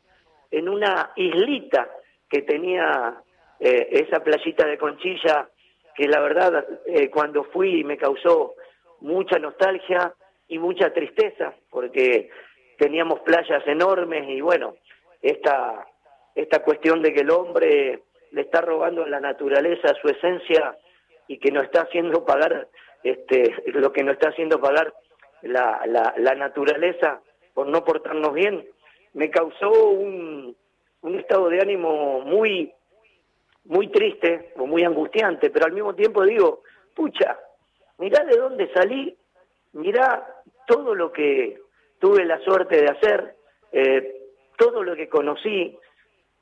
en 0.51 0.69
una 0.69 1.11
islita 1.15 1.89
que 2.29 2.43
tenía 2.43 3.21
eh, 3.59 3.87
esa 3.91 4.23
playita 4.23 4.67
de 4.67 4.77
Conchilla, 4.77 5.49
que 5.95 6.07
la 6.07 6.19
verdad 6.19 6.65
eh, 6.85 7.09
cuando 7.09 7.43
fui 7.45 7.83
me 7.83 7.97
causó 7.97 8.53
mucha 9.01 9.39
nostalgia 9.39 10.13
y 10.47 10.59
mucha 10.59 10.93
tristeza, 10.93 11.53
porque 11.69 12.29
teníamos 12.77 13.21
playas 13.21 13.65
enormes 13.67 14.29
y 14.29 14.39
bueno, 14.41 14.75
esta, 15.21 15.87
esta 16.35 16.63
cuestión 16.63 17.01
de 17.01 17.13
que 17.13 17.21
el 17.21 17.31
hombre 17.31 18.03
le 18.31 18.41
está 18.41 18.61
robando 18.61 19.03
a 19.03 19.09
la 19.09 19.19
naturaleza 19.19 19.95
su 20.01 20.07
esencia 20.09 20.77
y 21.27 21.39
que 21.39 21.51
no 21.51 21.61
está 21.61 21.81
haciendo 21.81 22.25
pagar 22.25 22.67
este, 23.03 23.55
lo 23.67 23.91
que 23.91 24.03
no 24.03 24.11
está 24.11 24.29
haciendo 24.29 24.59
pagar 24.59 24.93
la, 25.41 25.81
la, 25.85 26.13
la 26.17 26.35
naturaleza 26.35 27.21
por 27.53 27.67
no 27.67 27.83
portarnos 27.83 28.33
bien, 28.33 28.65
me 29.13 29.29
causó 29.31 29.71
un, 29.71 30.55
un 31.01 31.19
estado 31.19 31.49
de 31.49 31.59
ánimo 31.61 32.21
muy, 32.21 32.71
muy 33.65 33.87
triste 33.89 34.53
o 34.57 34.67
muy 34.67 34.83
angustiante, 34.83 35.49
pero 35.49 35.65
al 35.65 35.73
mismo 35.73 35.95
tiempo 35.95 36.23
digo, 36.23 36.61
pucha, 36.95 37.37
mirá 37.97 38.23
de 38.25 38.37
dónde 38.37 38.71
salí, 38.73 39.15
mirá 39.73 40.27
todo 40.67 40.93
lo 40.93 41.11
que 41.11 41.59
tuve 41.99 42.25
la 42.25 42.39
suerte 42.39 42.81
de 42.81 42.89
hacer, 42.89 43.35
eh, 43.71 44.15
todo 44.57 44.83
lo 44.83 44.95
que 44.95 45.09
conocí, 45.09 45.77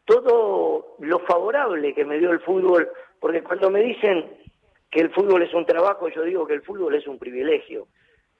todo 0.05 0.95
lo 0.99 1.19
favorable 1.19 1.93
que 1.93 2.05
me 2.05 2.17
dio 2.19 2.31
el 2.31 2.39
fútbol, 2.41 2.89
porque 3.19 3.43
cuando 3.43 3.69
me 3.69 3.81
dicen 3.81 4.37
que 4.95 5.01
el 5.01 5.11
fútbol 5.11 5.43
es 5.43 5.53
un 5.53 5.65
trabajo, 5.65 6.07
yo 6.07 6.21
digo 6.21 6.47
que 6.47 6.53
el 6.53 6.61
fútbol 6.61 6.95
es 6.95 7.05
un 7.05 7.19
privilegio. 7.19 7.89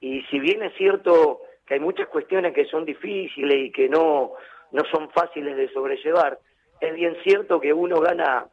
Y 0.00 0.22
si 0.30 0.40
bien 0.40 0.62
es 0.62 0.72
cierto 0.78 1.42
que 1.66 1.74
hay 1.74 1.80
muchas 1.80 2.08
cuestiones 2.08 2.54
que 2.54 2.64
son 2.64 2.86
difíciles 2.86 3.66
y 3.66 3.70
que 3.70 3.90
no, 3.90 4.32
no 4.72 4.82
son 4.90 5.10
fáciles 5.10 5.54
de 5.54 5.68
sobrellevar, 5.68 6.38
es 6.80 6.94
bien 6.94 7.14
cierto 7.22 7.60
que 7.60 7.74
uno 7.74 8.00
gana 8.00 8.46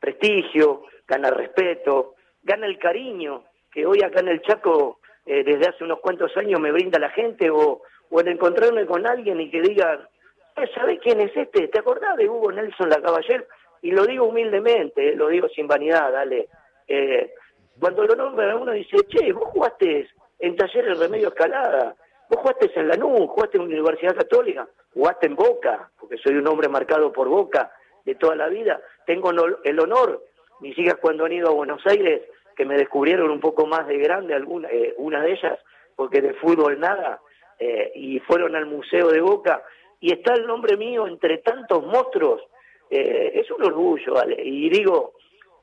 prestigio, 0.00 0.82
gana 1.06 1.30
respeto, 1.30 2.16
gana 2.42 2.66
el 2.66 2.76
cariño 2.76 3.44
que 3.70 3.86
hoy 3.86 4.02
acá 4.02 4.18
en 4.18 4.28
el 4.30 4.42
Chaco 4.42 4.98
eh, 5.24 5.44
desde 5.44 5.68
hace 5.68 5.84
unos 5.84 6.00
cuantos 6.00 6.36
años 6.36 6.58
me 6.58 6.72
brinda 6.72 6.98
la 6.98 7.10
gente 7.10 7.50
o, 7.50 7.82
o 8.10 8.20
en 8.20 8.26
encontrarme 8.26 8.84
con 8.84 9.06
alguien 9.06 9.40
y 9.40 9.48
que 9.48 9.62
diga, 9.62 10.08
eh, 10.56 10.68
¿sabés 10.74 10.98
quién 11.00 11.20
es 11.20 11.30
este? 11.36 11.68
¿Te 11.68 11.78
acordás 11.78 12.16
de 12.16 12.28
Hugo 12.28 12.50
Nelson 12.50 12.88
la 12.88 13.00
Caballero? 13.00 13.44
Y 13.80 13.92
lo 13.92 14.06
digo 14.06 14.24
humildemente, 14.24 15.10
eh, 15.10 15.14
lo 15.14 15.28
digo 15.28 15.46
sin 15.50 15.68
vanidad, 15.68 16.10
dale. 16.10 16.48
Eh, 16.88 17.30
cuando 17.78 18.04
lo 18.04 18.14
nombran 18.14 18.56
uno 18.56 18.72
dice, 18.72 18.96
che, 19.08 19.32
vos 19.32 19.48
jugaste 19.48 20.08
en 20.38 20.56
Talleres 20.56 20.98
Remedio 20.98 21.28
Escalada, 21.28 21.94
vos 22.28 22.40
jugaste 22.40 22.70
en 22.74 22.88
Lanús, 22.88 23.28
jugaste 23.28 23.56
en 23.56 23.64
Universidad 23.64 24.16
Católica, 24.16 24.68
jugaste 24.92 25.26
en 25.26 25.36
Boca, 25.36 25.90
porque 25.98 26.16
soy 26.18 26.36
un 26.36 26.46
hombre 26.46 26.68
marcado 26.68 27.12
por 27.12 27.28
Boca 27.28 27.72
de 28.04 28.14
toda 28.14 28.36
la 28.36 28.48
vida. 28.48 28.80
Tengo 29.06 29.30
el 29.30 29.80
honor, 29.80 30.22
mis 30.60 30.78
hijas 30.78 30.96
cuando 31.00 31.24
han 31.24 31.32
ido 31.32 31.48
a 31.48 31.54
Buenos 31.54 31.84
Aires, 31.86 32.22
que 32.54 32.64
me 32.64 32.76
descubrieron 32.76 33.30
un 33.30 33.40
poco 33.40 33.66
más 33.66 33.86
de 33.86 33.98
grande, 33.98 34.34
alguna, 34.34 34.68
eh, 34.70 34.94
una 34.98 35.20
de 35.22 35.32
ellas, 35.32 35.58
porque 35.96 36.20
de 36.20 36.34
fútbol 36.34 36.78
nada, 36.78 37.20
eh, 37.58 37.92
y 37.94 38.20
fueron 38.20 38.54
al 38.56 38.66
Museo 38.66 39.08
de 39.08 39.20
Boca, 39.20 39.62
y 40.00 40.12
está 40.12 40.34
el 40.34 40.46
nombre 40.46 40.76
mío 40.76 41.06
entre 41.06 41.38
tantos 41.38 41.84
monstruos, 41.84 42.42
eh, 42.90 43.32
es 43.34 43.50
un 43.50 43.64
orgullo, 43.64 44.14
¿vale? 44.14 44.36
Y 44.42 44.68
digo, 44.68 45.13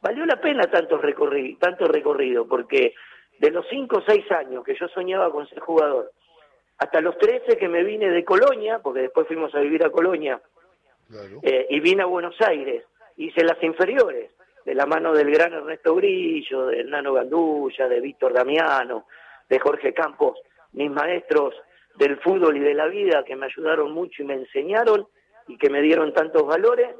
valió 0.01 0.25
la 0.25 0.39
pena 0.39 0.69
tanto 0.69 0.97
recorrido, 0.97 1.57
tanto 1.59 1.87
recorrido, 1.87 2.47
porque 2.47 2.93
de 3.39 3.51
los 3.51 3.65
5 3.69 3.97
o 3.97 4.03
6 4.05 4.31
años 4.31 4.63
que 4.63 4.75
yo 4.75 4.87
soñaba 4.89 5.31
con 5.31 5.47
ser 5.47 5.59
jugador, 5.59 6.11
hasta 6.77 7.01
los 7.01 7.17
13 7.17 7.57
que 7.57 7.67
me 7.67 7.83
vine 7.83 8.09
de 8.09 8.25
Colonia, 8.25 8.79
porque 8.79 9.01
después 9.01 9.27
fuimos 9.27 9.53
a 9.55 9.59
vivir 9.59 9.83
a 9.85 9.91
Colonia, 9.91 10.41
eh, 11.43 11.67
y 11.69 11.79
vine 11.79 12.03
a 12.03 12.07
Buenos 12.07 12.35
Aires, 12.41 12.85
hice 13.17 13.43
las 13.43 13.61
inferiores, 13.61 14.31
de 14.65 14.75
la 14.75 14.85
mano 14.85 15.13
del 15.13 15.31
gran 15.31 15.53
Ernesto 15.53 15.95
Grillo, 15.95 16.67
del 16.67 16.89
Nano 16.89 17.13
Gandulla, 17.13 17.87
de 17.87 17.99
Víctor 17.99 18.33
Damiano, 18.33 19.05
de 19.49 19.59
Jorge 19.59 19.93
Campos, 19.93 20.39
mis 20.73 20.89
maestros 20.89 21.55
del 21.95 22.17
fútbol 22.19 22.57
y 22.57 22.61
de 22.61 22.73
la 22.73 22.87
vida 22.87 23.23
que 23.25 23.35
me 23.35 23.47
ayudaron 23.47 23.91
mucho 23.91 24.21
y 24.21 24.25
me 24.25 24.35
enseñaron 24.35 25.07
y 25.47 25.57
que 25.57 25.69
me 25.69 25.81
dieron 25.81 26.13
tantos 26.13 26.45
valores, 26.45 26.95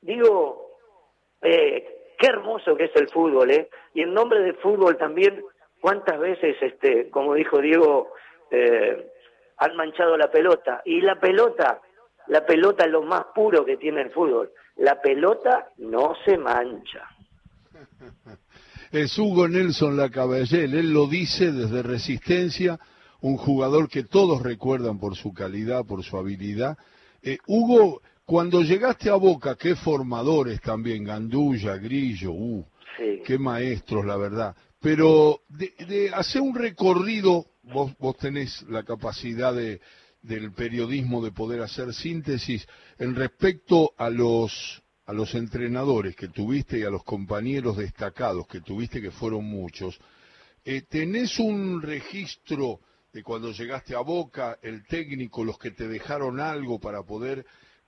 digo, 0.00 0.78
eh, 1.42 2.03
qué 2.18 2.26
hermoso 2.28 2.76
que 2.76 2.84
es 2.84 2.96
el 2.96 3.08
fútbol, 3.08 3.50
¿eh? 3.50 3.68
Y 3.94 4.02
en 4.02 4.14
nombre 4.14 4.40
del 4.40 4.56
fútbol 4.56 4.96
también, 4.96 5.42
cuántas 5.80 6.18
veces, 6.18 6.56
este, 6.60 7.10
como 7.10 7.34
dijo 7.34 7.60
Diego, 7.60 8.12
eh, 8.50 9.10
han 9.58 9.76
manchado 9.76 10.16
la 10.16 10.30
pelota. 10.30 10.82
Y 10.84 11.00
la 11.00 11.18
pelota, 11.18 11.80
la 12.28 12.44
pelota 12.44 12.84
es 12.84 12.90
lo 12.90 13.02
más 13.02 13.26
puro 13.34 13.64
que 13.64 13.76
tiene 13.76 14.02
el 14.02 14.10
fútbol. 14.10 14.50
La 14.76 15.00
pelota 15.00 15.68
no 15.78 16.14
se 16.24 16.38
mancha. 16.38 17.08
Es 18.92 19.18
Hugo 19.18 19.48
Nelson 19.48 19.96
Lacaballel, 19.96 20.72
él 20.72 20.92
lo 20.92 21.08
dice 21.08 21.50
desde 21.50 21.82
Resistencia, 21.82 22.78
un 23.20 23.36
jugador 23.36 23.88
que 23.88 24.04
todos 24.04 24.40
recuerdan 24.40 25.00
por 25.00 25.16
su 25.16 25.34
calidad, 25.34 25.84
por 25.84 26.04
su 26.04 26.16
habilidad. 26.16 26.78
Eh, 27.26 27.38
Hugo, 27.46 28.02
cuando 28.26 28.60
llegaste 28.60 29.08
a 29.08 29.14
Boca, 29.14 29.56
qué 29.56 29.74
formadores 29.74 30.60
también, 30.60 31.04
Gandulla, 31.04 31.76
Grillo, 31.78 32.32
uh, 32.32 32.66
qué 33.24 33.38
maestros, 33.38 34.04
la 34.04 34.16
verdad. 34.18 34.54
Pero 34.78 35.40
de, 35.48 35.72
de 35.88 36.10
hacer 36.14 36.42
un 36.42 36.54
recorrido 36.54 37.46
vos, 37.62 37.92
vos 37.98 38.16
tenés 38.18 38.62
la 38.68 38.82
capacidad 38.82 39.54
de, 39.54 39.80
del 40.22 40.52
periodismo 40.52 41.24
de 41.24 41.32
poder 41.32 41.62
hacer 41.62 41.92
síntesis 41.94 42.66
en 42.98 43.14
respecto 43.14 43.92
a 43.96 44.10
los 44.10 44.82
a 45.06 45.12
los 45.12 45.34
entrenadores 45.34 46.16
que 46.16 46.28
tuviste 46.28 46.78
y 46.78 46.82
a 46.82 46.88
los 46.88 47.04
compañeros 47.04 47.76
destacados 47.76 48.46
que 48.46 48.62
tuviste 48.62 49.02
que 49.02 49.10
fueron 49.10 49.44
muchos 49.44 49.98
eh, 50.64 50.80
tenés 50.88 51.38
un 51.38 51.82
registro 51.82 52.80
de 53.14 53.22
cuando 53.22 53.52
llegaste 53.52 53.94
a 53.94 54.00
Boca 54.00 54.58
el 54.60 54.84
técnico 54.86 55.44
los 55.44 55.56
que 55.56 55.70
te 55.70 55.86
dejaron 55.86 56.40
algo 56.40 56.80
para 56.80 57.04
poder 57.04 57.46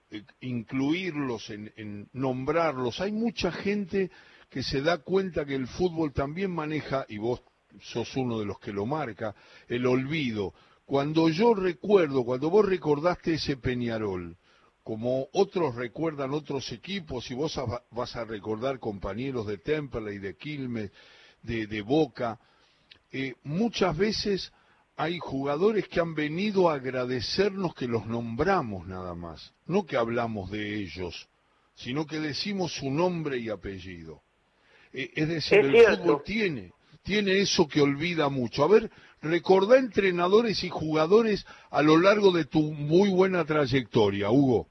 eh, 0.09 0.23
incluirlos 0.41 1.51
en, 1.51 2.09
nombrarlos 2.13 3.01
hay 3.01 3.11
mucha 3.11 3.51
gente 3.51 4.13
que 4.49 4.63
se 4.63 4.81
da 4.83 4.99
cuenta 4.99 5.45
que 5.45 5.57
el 5.57 5.67
fútbol 5.67 6.13
también 6.13 6.53
maneja 6.53 7.05
y 7.09 7.19
vos 7.19 7.43
sos 7.81 8.17
uno 8.17 8.39
de 8.39 8.47
los 8.47 8.61
que 8.61 8.73
lo 8.73 8.87
marca, 8.87 9.35
el 9.67 9.85
olvido. 9.87 10.55
Cuando 10.85 11.29
yo 11.29 11.53
recuerdo, 11.53 12.25
cuando 12.25 12.49
vos 12.49 12.65
recordaste 12.65 13.35
ese 13.35 13.57
Peñarol, 13.57 14.37
como 14.85 15.27
otros 15.33 15.75
recuerdan 15.75 16.33
otros 16.33 16.71
equipos, 16.71 17.29
y 17.33 17.35
vos 17.35 17.61
vas 17.91 18.15
a 18.15 18.25
recordar 18.25 18.79
compañeros 18.79 19.49
de 19.49 19.59
Temperley, 19.59 20.19
de 20.19 20.37
Quilmes, 20.37 20.93
de, 21.43 21.67
de 21.67 21.83
Boca, 21.83 22.39
eh, 23.11 23.35
muchas 23.43 23.97
veces 23.97 24.53
hay 24.97 25.19
jugadores 25.19 25.89
que 25.89 26.01
han 26.01 26.15
venido 26.15 26.71
a 26.71 26.75
agradecernos 26.75 27.75
que 27.75 27.87
los 27.87 28.07
nombramos 28.07 28.87
nada 28.87 29.15
más, 29.15 29.55
no 29.67 29.85
que 29.85 29.97
hablamos 29.97 30.51
de 30.51 30.77
ellos, 30.77 31.29
sino 31.75 32.07
que 32.07 32.19
decimos 32.19 32.73
su 32.73 32.91
nombre 32.91 33.37
y 33.37 33.51
apellido. 33.51 34.23
Eh, 34.93 35.11
es 35.15 35.29
decir, 35.29 35.59
el 35.59 35.99
fútbol 35.99 36.23
tiene, 36.25 36.73
tiene 37.03 37.41
eso 37.41 37.69
que 37.69 37.83
olvida 37.83 38.31
mucho. 38.31 38.65
A 38.65 38.69
ver, 38.69 38.91
recordá 39.21 39.79
entrenadores 39.79 40.65
y 40.65 40.71
jugadores 40.71 41.47
a 41.71 41.83
lo 41.83 41.99
largo 41.99 42.33
de 42.33 42.47
tu 42.47 42.61
muy 42.61 43.11
buena 43.11 43.45
trayectoria, 43.45 44.31
Hugo. 44.31 44.69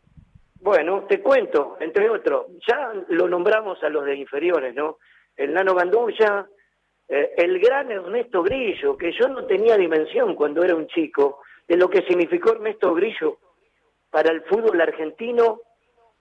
Bueno, 0.60 1.06
te 1.08 1.22
cuento, 1.22 1.78
entre 1.80 2.10
otros, 2.10 2.48
ya 2.68 2.92
lo 3.10 3.30
nombramos 3.30 3.84
a 3.84 3.90
los 3.90 4.04
de 4.06 4.16
inferiores, 4.16 4.74
¿no? 4.74 4.98
El 5.38 5.54
Nano 5.54 5.76
Gandulla, 5.76 6.48
eh, 7.08 7.34
el 7.38 7.60
gran 7.60 7.92
Ernesto 7.92 8.42
Grillo, 8.44 8.98
que 8.98 9.12
yo 9.12 9.28
no 9.28 9.46
tenía 9.46 9.78
dimensión 9.78 10.36
cuando 10.36 10.64
era 10.64 10.76
un 10.76 10.88
chico 10.88 11.42
de 11.68 11.78
lo 11.78 11.90
que 11.90 12.04
significó 12.04 12.54
Ernesto 12.54 12.94
Grillo 12.94 13.38
para 14.10 14.32
el 14.32 14.42
fútbol 14.44 14.80
argentino, 14.82 15.62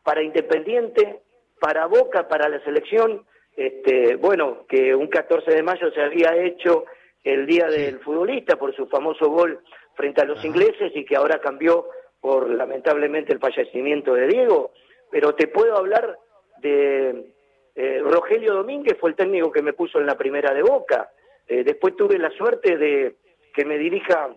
para 0.02 0.22
Independiente, 0.22 1.20
para 1.60 1.86
Boca, 1.86 2.28
para 2.28 2.48
la 2.48 2.62
selección, 2.64 3.24
este, 3.56 4.16
bueno, 4.16 4.66
que 4.68 4.94
un 4.94 5.06
14 5.06 5.50
de 5.50 5.62
mayo 5.62 5.90
se 5.92 6.02
había 6.02 6.36
hecho 6.36 6.84
el 7.22 7.46
Día 7.46 7.66
del 7.68 8.00
Futbolista 8.00 8.56
por 8.56 8.74
su 8.74 8.86
famoso 8.88 9.30
gol 9.30 9.60
frente 9.94 10.20
a 10.20 10.26
los 10.26 10.44
ingleses 10.44 10.92
y 10.94 11.04
que 11.04 11.16
ahora 11.16 11.40
cambió 11.40 11.86
por 12.20 12.50
lamentablemente 12.50 13.32
el 13.32 13.38
fallecimiento 13.38 14.14
de 14.14 14.26
Diego, 14.26 14.72
pero 15.10 15.34
te 15.34 15.46
puedo 15.46 15.76
hablar 15.76 16.18
de 16.60 17.33
eh, 17.74 18.00
Rogelio 18.02 18.54
Domínguez, 18.54 18.96
fue 19.00 19.10
el 19.10 19.16
técnico 19.16 19.50
que 19.50 19.62
me 19.62 19.72
puso 19.72 19.98
en 19.98 20.06
la 20.06 20.16
primera 20.16 20.54
de 20.54 20.62
Boca, 20.62 21.10
eh, 21.46 21.64
después 21.64 21.96
tuve 21.96 22.18
la 22.18 22.30
suerte 22.30 22.76
de 22.76 23.16
que 23.52 23.64
me 23.64 23.78
dirija 23.78 24.34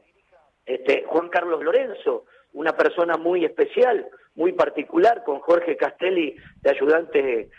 este, 0.65 1.03
Juan 1.05 1.29
Carlos 1.29 1.63
Lorenzo, 1.63 2.25
una 2.53 2.75
persona 2.75 3.15
muy 3.17 3.45
especial, 3.45 4.07
muy 4.35 4.53
particular, 4.53 5.23
con 5.23 5.39
Jorge 5.39 5.77
Castelli 5.77 6.35
de 6.61 6.69
ayudante, 6.69 7.49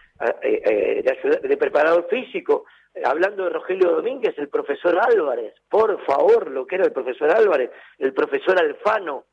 eh, 0.43 1.03
de, 1.03 1.49
de 1.49 1.57
preparador 1.57 2.09
físico, 2.09 2.65
hablando 3.05 3.45
de 3.45 3.51
Rogelio 3.51 3.93
Domínguez, 3.93 4.37
el 4.39 4.49
profesor 4.49 4.99
Álvarez, 4.99 5.55
por 5.69 6.05
favor, 6.05 6.51
lo 6.51 6.67
que 6.67 6.75
era 6.75 6.85
el 6.85 6.93
profesor 6.93 7.31
Álvarez, 7.31 7.71
el 7.99 8.13
profesor 8.13 8.61
Alfano, 8.61 9.27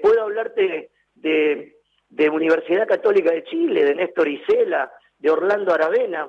puedo 0.00 0.22
hablarte 0.22 0.90
de, 1.14 1.76
de, 2.08 2.30
Universidad 2.30 2.86
Católica 2.86 3.32
de 3.32 3.44
Chile, 3.44 3.84
de 3.84 3.94
Néstor 3.94 4.28
Isela, 4.28 4.90
de 5.24 5.30
Orlando 5.30 5.72
Aravena, 5.72 6.28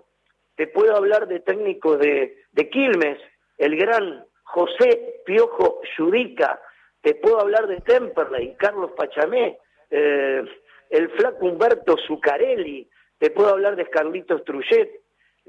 te 0.56 0.68
puedo 0.68 0.96
hablar 0.96 1.28
de 1.28 1.42
técnicos 1.42 2.00
de, 2.00 2.44
de 2.54 2.70
Quilmes, 2.70 3.20
el 3.58 3.76
gran 3.76 4.24
José 4.44 5.22
Piojo 5.26 5.82
Judica, 5.98 6.62
te 7.02 7.16
puedo 7.16 7.42
hablar 7.42 7.68
de 7.68 7.82
Temperley, 7.82 8.56
Carlos 8.56 8.92
Pachamé, 8.96 9.58
eh, 9.92 10.46
el 10.90 11.10
flaco 11.10 11.46
Humberto 11.46 11.98
Zuccarelli, 12.08 12.90
te 13.18 13.32
puedo 13.32 13.50
hablar 13.50 13.76
de 13.76 13.90
Carlitos 13.90 14.46
Trujet, 14.46 14.90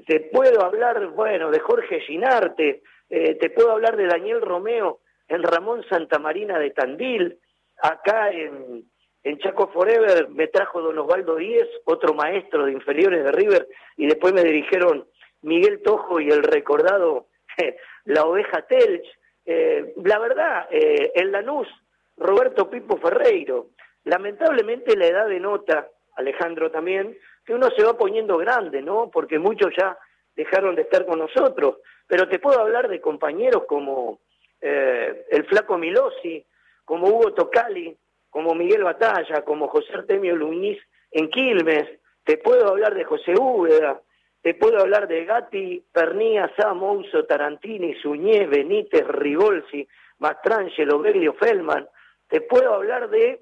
te 0.05 0.19
puedo 0.19 0.65
hablar, 0.65 1.07
bueno, 1.11 1.49
de 1.49 1.61
Jorge 1.61 2.01
Ginarte, 2.01 2.83
eh, 3.09 3.35
te 3.35 3.49
puedo 3.49 3.71
hablar 3.71 3.95
de 3.95 4.07
Daniel 4.07 4.41
Romeo 4.41 4.99
en 5.29 5.41
Ramón 5.41 5.85
Santamarina 5.87 6.59
de 6.59 6.71
Tandil, 6.71 7.39
acá 7.81 8.29
en, 8.29 8.83
en 9.27 9.37
Chaco 9.39 9.67
Forever 9.67 10.29
me 10.29 10.47
trajo 10.47 10.81
don 10.81 10.97
Osvaldo 10.99 11.35
Díez, 11.35 11.67
otro 11.83 12.13
maestro 12.13 12.65
de 12.65 12.71
inferiores 12.71 13.25
de 13.25 13.31
River, 13.33 13.67
y 13.97 14.07
después 14.07 14.33
me 14.33 14.41
dirigieron 14.41 15.05
Miguel 15.41 15.81
Tojo 15.81 16.21
y 16.21 16.29
el 16.29 16.43
recordado 16.43 17.27
La 18.05 18.23
Oveja 18.23 18.61
Telch. 18.61 19.05
Eh, 19.45 19.93
la 20.03 20.19
verdad, 20.19 20.67
eh, 20.71 21.11
en 21.15 21.33
Lanús, 21.33 21.67
Roberto 22.15 22.69
Pipo 22.69 22.95
Ferreiro. 22.97 23.71
Lamentablemente 24.05 24.95
la 24.95 25.07
edad 25.07 25.27
de 25.27 25.41
nota, 25.41 25.89
Alejandro 26.15 26.71
también, 26.71 27.17
que 27.45 27.53
uno 27.53 27.69
se 27.71 27.83
va 27.83 27.97
poniendo 27.97 28.37
grande, 28.37 28.81
¿no? 28.81 29.11
Porque 29.11 29.39
muchos 29.39 29.73
ya 29.77 29.97
dejaron 30.37 30.75
de 30.75 30.83
estar 30.83 31.05
con 31.05 31.19
nosotros. 31.19 31.79
Pero 32.07 32.29
te 32.29 32.39
puedo 32.39 32.61
hablar 32.61 32.87
de 32.87 33.01
compañeros 33.01 33.65
como 33.67 34.21
eh, 34.61 35.25
el 35.31 35.45
Flaco 35.47 35.77
Milosi, 35.77 36.45
como 36.85 37.07
Hugo 37.07 37.33
Tocali, 37.33 37.97
como 38.37 38.53
Miguel 38.53 38.83
Batalla, 38.83 39.41
como 39.41 39.67
José 39.67 39.95
Artemio 39.95 40.35
Luñiz 40.35 40.77
en 41.09 41.27
Quilmes. 41.27 41.89
Te 42.23 42.37
puedo 42.37 42.67
hablar 42.67 42.93
de 42.93 43.03
José 43.03 43.33
Úbeda, 43.33 43.99
te 44.43 44.53
puedo 44.53 44.77
hablar 44.77 45.07
de 45.07 45.25
Gatti, 45.25 45.83
Pernía, 45.91 46.51
Samouso, 46.55 47.25
Tarantini, 47.25 47.95
Suñé, 47.95 48.45
Benítez, 48.45 49.07
Rigolsi, 49.07 49.87
Mastrangelo, 50.19 50.99
Beglio, 50.99 51.33
Feldman. 51.33 51.87
Te 52.27 52.41
puedo 52.41 52.75
hablar 52.75 53.09
de 53.09 53.39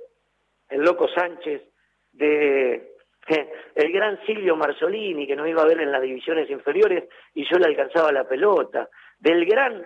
el 0.69 0.79
Loco 0.79 1.09
Sánchez, 1.09 1.61
de 2.13 2.93
el 3.75 3.91
gran 3.91 4.25
Silvio 4.25 4.55
Marzolini, 4.55 5.27
que 5.27 5.35
nos 5.35 5.49
iba 5.49 5.61
a 5.61 5.67
ver 5.67 5.81
en 5.81 5.91
las 5.91 6.01
divisiones 6.01 6.49
inferiores 6.49 7.03
y 7.33 7.43
yo 7.43 7.57
le 7.57 7.65
alcanzaba 7.65 8.13
la 8.13 8.23
pelota, 8.23 8.87
del 9.19 9.45
gran 9.45 9.85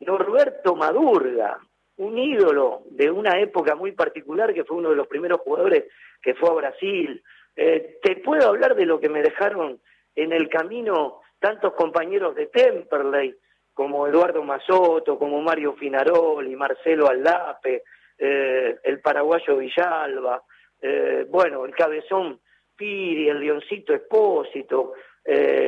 Norberto 0.00 0.76
Madurga, 0.76 1.58
un 1.96 2.18
ídolo 2.18 2.82
de 2.90 3.10
una 3.10 3.38
época 3.38 3.74
muy 3.74 3.92
particular 3.92 4.54
que 4.54 4.64
fue 4.64 4.78
uno 4.78 4.90
de 4.90 4.96
los 4.96 5.06
primeros 5.06 5.40
jugadores 5.40 5.84
que 6.22 6.34
fue 6.34 6.50
a 6.50 6.54
Brasil. 6.54 7.22
Eh, 7.54 7.98
te 8.02 8.16
puedo 8.16 8.48
hablar 8.48 8.74
de 8.74 8.86
lo 8.86 8.98
que 8.98 9.08
me 9.08 9.22
dejaron 9.22 9.80
en 10.14 10.32
el 10.32 10.48
camino 10.48 11.20
tantos 11.38 11.74
compañeros 11.74 12.34
de 12.34 12.46
Temperley, 12.46 13.34
como 13.74 14.06
Eduardo 14.06 14.42
Mazoto, 14.42 15.18
como 15.18 15.40
Mario 15.40 15.74
Finaroli, 15.74 16.54
Marcelo 16.54 17.08
Aldape, 17.08 17.82
eh, 18.18 18.76
el 18.82 19.00
paraguayo 19.00 19.56
Villalba, 19.56 20.42
eh, 20.80 21.26
bueno, 21.28 21.64
el 21.64 21.74
cabezón 21.74 22.38
Piri, 22.76 23.28
el 23.28 23.40
Leoncito 23.40 23.94
Espósito. 23.94 24.94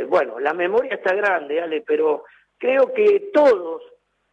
Bueno, 0.09 0.41
la 0.41 0.53
memoria 0.53 0.95
está 0.95 1.15
grande, 1.15 1.61
Ale, 1.61 1.83
pero 1.87 2.25
creo 2.59 2.93
que 2.93 3.31
todos, 3.33 3.83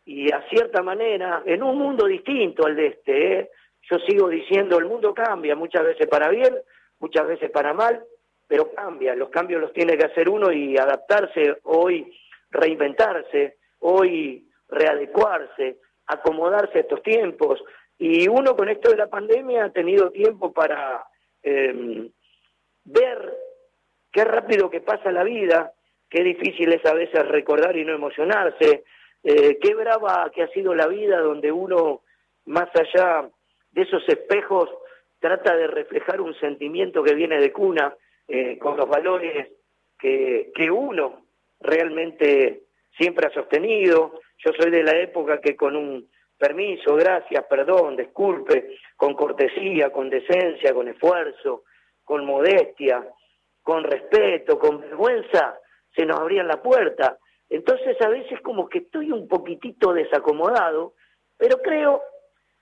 y 0.05 0.31
a 0.31 0.41
cierta 0.49 0.81
manera, 0.81 1.43
en 1.45 1.63
un 1.63 1.77
mundo 1.77 2.05
distinto 2.05 2.65
al 2.65 2.75
de 2.75 2.87
este, 2.87 3.33
¿eh? 3.39 3.49
yo 3.89 3.99
sigo 3.99 4.29
diciendo, 4.29 4.77
el 4.77 4.85
mundo 4.85 5.13
cambia, 5.13 5.55
muchas 5.55 5.83
veces 5.83 6.07
para 6.07 6.29
bien, 6.29 6.55
muchas 6.99 7.27
veces 7.27 7.49
para 7.51 7.73
mal, 7.73 8.03
pero 8.47 8.71
cambia, 8.73 9.15
los 9.15 9.29
cambios 9.29 9.61
los 9.61 9.73
tiene 9.73 9.97
que 9.97 10.05
hacer 10.05 10.27
uno 10.29 10.51
y 10.51 10.77
adaptarse, 10.77 11.57
hoy 11.63 12.11
reinventarse, 12.49 13.57
hoy 13.79 14.47
readecuarse, 14.67 15.77
acomodarse 16.07 16.79
a 16.79 16.81
estos 16.81 17.01
tiempos. 17.01 17.63
Y 17.97 18.27
uno 18.27 18.55
con 18.55 18.67
esto 18.69 18.89
de 18.89 18.97
la 18.97 19.07
pandemia 19.07 19.65
ha 19.65 19.69
tenido 19.71 20.11
tiempo 20.11 20.51
para 20.51 21.05
eh, 21.43 22.09
ver 22.83 23.33
qué 24.11 24.25
rápido 24.25 24.69
que 24.69 24.81
pasa 24.81 25.11
la 25.11 25.23
vida, 25.23 25.71
qué 26.09 26.23
difícil 26.23 26.73
es 26.73 26.85
a 26.85 26.93
veces 26.93 27.25
recordar 27.27 27.77
y 27.77 27.85
no 27.85 27.93
emocionarse, 27.93 28.83
eh, 29.23 29.57
qué 29.61 29.75
brava 29.75 30.31
que 30.33 30.43
ha 30.43 30.47
sido 30.49 30.73
la 30.73 30.87
vida 30.87 31.19
donde 31.19 31.51
uno, 31.51 32.01
más 32.45 32.69
allá 32.75 33.29
de 33.71 33.81
esos 33.81 34.07
espejos, 34.07 34.69
trata 35.19 35.55
de 35.55 35.67
reflejar 35.67 36.19
un 36.21 36.33
sentimiento 36.39 37.03
que 37.03 37.13
viene 37.13 37.39
de 37.39 37.51
cuna, 37.51 37.95
eh, 38.27 38.57
con 38.57 38.77
los 38.77 38.87
valores 38.87 39.49
que, 39.99 40.51
que 40.55 40.71
uno 40.71 41.25
realmente 41.59 42.63
siempre 42.97 43.27
ha 43.27 43.33
sostenido. 43.33 44.19
Yo 44.37 44.51
soy 44.57 44.71
de 44.71 44.83
la 44.83 44.97
época 44.97 45.39
que 45.39 45.55
con 45.55 45.75
un 45.75 46.07
permiso, 46.37 46.95
gracias, 46.95 47.45
perdón, 47.45 47.95
disculpe, 47.95 48.77
con 48.95 49.13
cortesía, 49.13 49.91
con 49.91 50.09
decencia, 50.09 50.73
con 50.73 50.87
esfuerzo, 50.87 51.63
con 52.03 52.25
modestia, 52.25 53.07
con 53.61 53.83
respeto, 53.83 54.57
con 54.57 54.81
vergüenza, 54.81 55.59
se 55.95 56.05
nos 56.05 56.19
abrían 56.19 56.47
la 56.47 56.61
puerta. 56.61 57.17
Entonces 57.51 57.99
a 58.01 58.07
veces 58.07 58.39
como 58.41 58.69
que 58.69 58.79
estoy 58.79 59.11
un 59.11 59.27
poquitito 59.27 59.91
desacomodado, 59.93 60.93
pero 61.37 61.57
creo 61.57 62.01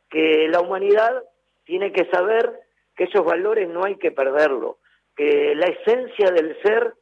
que 0.09 0.47
la 0.49 0.61
humanidad 0.61 1.23
tiene 1.63 1.91
que 1.91 2.05
saber 2.05 2.51
que 2.95 3.03
esos 3.03 3.23
valores 3.23 3.69
no 3.69 3.85
hay 3.85 3.97
que 3.97 4.11
perderlo, 4.11 4.79
que 5.15 5.53
la 5.53 5.67
esencia 5.67 6.31
del 6.31 6.59
ser 6.63 6.95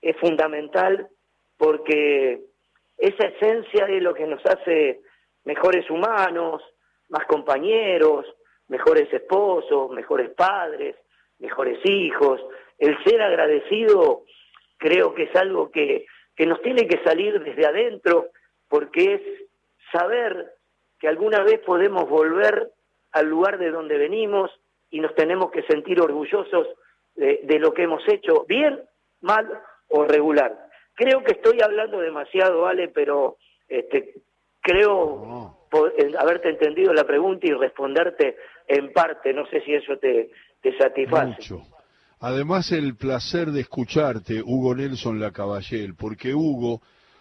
es 0.00 0.16
fundamental 0.18 1.08
porque 1.56 2.42
esa 2.96 3.26
esencia 3.26 3.86
es 3.86 4.00
lo 4.00 4.14
que 4.14 4.26
nos 4.28 4.40
hace 4.46 5.00
mejores 5.44 5.90
humanos, 5.90 6.62
más 7.08 7.26
compañeros, 7.26 8.24
mejores 8.68 9.12
esposos, 9.12 9.90
mejores 9.90 10.30
padres, 10.30 10.94
mejores 11.40 11.80
hijos. 11.84 12.40
El 12.78 12.96
ser 13.02 13.20
agradecido 13.20 14.22
creo 14.78 15.12
que 15.12 15.24
es 15.24 15.34
algo 15.34 15.72
que, 15.72 16.06
que 16.36 16.46
nos 16.46 16.60
tiene 16.62 16.86
que 16.86 17.02
salir 17.04 17.42
desde 17.42 17.66
adentro 17.66 18.28
porque 18.68 19.14
es 19.14 19.22
saber 19.92 20.54
que 20.98 21.08
alguna 21.08 21.42
vez 21.42 21.60
podemos 21.60 22.08
volver 22.08 22.70
al 23.12 23.26
lugar 23.28 23.58
de 23.58 23.70
donde 23.70 23.98
venimos 23.98 24.50
y 24.90 25.00
nos 25.00 25.14
tenemos 25.14 25.50
que 25.50 25.62
sentir 25.64 26.00
orgullosos 26.00 26.68
de, 27.14 27.40
de, 27.44 27.58
lo 27.58 27.74
que 27.74 27.82
hemos 27.82 28.06
hecho, 28.08 28.44
bien, 28.48 28.80
mal 29.20 29.46
o 29.88 30.04
regular. 30.04 30.68
Creo 30.94 31.22
que 31.22 31.32
estoy 31.32 31.60
hablando 31.62 31.98
demasiado, 32.00 32.66
Ale, 32.66 32.88
pero 32.88 33.36
este, 33.68 34.14
creo 34.60 35.58
haberte 36.18 36.50
entendido 36.50 36.92
la 36.92 37.04
pregunta 37.04 37.46
y 37.46 37.52
responderte 37.52 38.36
en 38.66 38.92
parte. 38.92 39.32
No 39.32 39.46
sé 39.46 39.60
si 39.62 39.74
eso 39.74 39.96
te, 39.98 40.30
te 40.60 40.76
satisface. 40.76 41.52
Mucho. 41.52 41.62
Además, 42.22 42.70
el 42.70 42.94
placer 42.94 43.50
de 43.50 43.62
escucharte, 43.62 44.44
Hugo 44.44 44.76
Nelson 44.76 45.18
Lacaballel, 45.18 45.96
porque 45.96 46.32
Hugo 46.32 46.80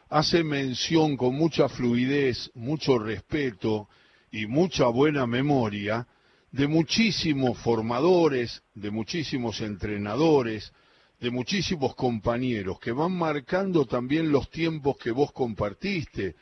hace 0.10 0.44
mención 0.44 1.18
con 1.18 1.34
mucha 1.34 1.68
fluidez, 1.70 2.52
mucho 2.54 3.00
respeto 3.00 3.90
y 4.32 4.46
mucha 4.46 4.86
buena 4.90 5.26
memoria 5.26 6.06
de 6.52 6.68
muchísimos 6.68 7.58
formadores, 7.58 8.62
de 8.76 8.92
muchísimos 8.92 9.62
entrenadores, 9.62 10.72
de 11.20 11.32
muchísimos 11.32 11.96
compañeros 11.96 12.80
que 12.80 12.92
van 12.92 13.14
marcando 13.14 13.88
también 13.88 14.32
los 14.32 14.52
tiempos 14.52 14.98
que 14.98 15.10
vos 15.10 15.32
compartiste 15.32 16.36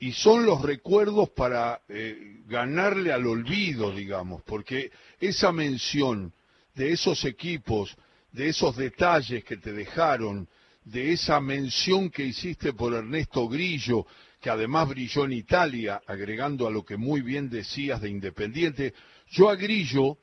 y 0.00 0.14
son 0.14 0.44
los 0.44 0.62
recuerdos 0.62 1.30
para 1.30 1.82
eh, 1.88 2.40
ganarle 2.48 3.12
al 3.12 3.24
olvido, 3.28 3.94
digamos, 3.94 4.42
porque 4.42 4.90
esa 5.20 5.52
mención 5.52 6.32
de 6.74 6.92
esos 6.92 7.24
equipos, 7.24 7.96
de 8.32 8.48
esos 8.48 8.76
detalles 8.76 9.44
que 9.44 9.56
te 9.56 9.72
dejaron, 9.72 10.48
de 10.84 11.12
esa 11.12 11.40
mención 11.40 12.10
que 12.10 12.24
hiciste 12.24 12.72
por 12.72 12.94
Ernesto 12.94 13.48
Grillo, 13.48 14.06
que 14.40 14.50
además 14.50 14.88
brilló 14.88 15.24
en 15.24 15.32
Italia, 15.32 16.00
agregando 16.06 16.66
a 16.66 16.70
lo 16.70 16.84
que 16.84 16.96
muy 16.96 17.20
bien 17.20 17.50
decías 17.50 18.00
de 18.00 18.08
Independiente, 18.08 18.94
yo 19.28 19.50
a 19.50 19.56
Grillo 19.56 20.18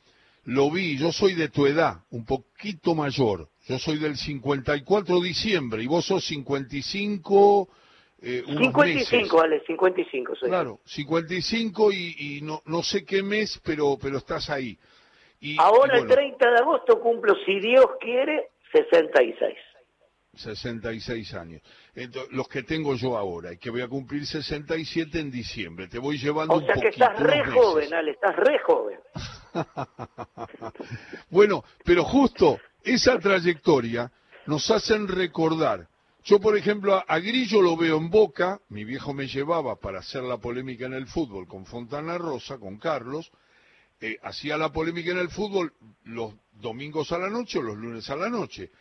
lo 0.45 0.71
vi, 0.71 0.97
yo 0.97 1.11
soy 1.11 1.35
de 1.35 1.49
tu 1.49 1.67
edad, 1.67 2.03
un 2.09 2.25
poquito 2.25 2.95
mayor, 2.95 3.49
yo 3.67 3.77
soy 3.77 3.99
del 3.99 4.17
54 4.17 5.19
de 5.19 5.27
diciembre 5.27 5.83
y 5.83 5.87
vos 5.87 6.05
sos 6.05 6.25
55... 6.25 7.69
Eh, 8.19 8.43
55, 8.47 9.37
vale, 9.37 9.61
55 9.67 10.35
soy. 10.37 10.49
Claro, 10.49 10.79
55 10.85 11.91
y, 11.91 12.15
y 12.17 12.41
no, 12.41 12.63
no 12.65 12.81
sé 12.81 13.05
qué 13.05 13.21
mes, 13.21 13.61
pero, 13.63 13.95
pero 14.01 14.17
estás 14.17 14.49
ahí. 14.49 14.75
Y, 15.39 15.55
Ahora 15.59 15.99
el 15.99 16.07
30 16.07 16.49
de 16.49 16.57
agosto 16.57 16.99
cumplo, 16.99 17.35
si 17.45 17.59
Dios 17.59 17.85
quiere, 17.99 18.49
66. 18.71 19.55
66 20.37 21.33
años. 21.33 21.61
Entonces, 21.95 22.31
los 22.31 22.47
que 22.47 22.63
tengo 22.63 22.95
yo 22.95 23.17
ahora, 23.17 23.53
y 23.53 23.57
que 23.57 23.69
voy 23.69 23.81
a 23.81 23.87
cumplir 23.87 24.25
67 24.25 25.19
en 25.19 25.31
diciembre. 25.31 25.87
Te 25.87 25.99
voy 25.99 26.17
llevando 26.17 26.55
o 26.55 26.61
sea 26.61 26.75
que 26.75 26.89
estás 26.89 27.19
re 27.19 27.43
joven, 27.45 27.93
Ale, 27.93 28.11
estás 28.11 28.35
re 28.35 28.59
joven. 28.59 28.99
bueno, 31.29 31.63
pero 31.83 32.03
justo 32.03 32.59
esa 32.83 33.19
trayectoria 33.19 34.11
nos 34.45 34.69
hacen 34.71 35.07
recordar. 35.07 35.87
Yo, 36.23 36.39
por 36.39 36.57
ejemplo, 36.57 37.01
a 37.07 37.19
Grillo 37.19 37.61
lo 37.61 37.77
veo 37.77 37.97
en 37.97 38.09
Boca, 38.09 38.59
mi 38.69 38.83
viejo 38.83 39.13
me 39.13 39.27
llevaba 39.27 39.77
para 39.77 39.99
hacer 39.99 40.23
la 40.23 40.37
polémica 40.37 40.85
en 40.85 40.93
el 40.93 41.07
fútbol 41.07 41.47
con 41.47 41.65
Fontana 41.65 42.17
Rosa, 42.17 42.57
con 42.57 42.77
Carlos, 42.77 43.31
eh, 43.99 44.17
hacía 44.23 44.57
la 44.57 44.71
polémica 44.71 45.11
en 45.11 45.17
el 45.17 45.29
fútbol 45.29 45.73
los 46.03 46.33
domingos 46.53 47.11
a 47.11 47.17
la 47.17 47.29
noche 47.29 47.59
o 47.59 47.63
los 47.63 47.77
lunes 47.77 48.09
a 48.09 48.15
la 48.15 48.29
noche. 48.29 48.71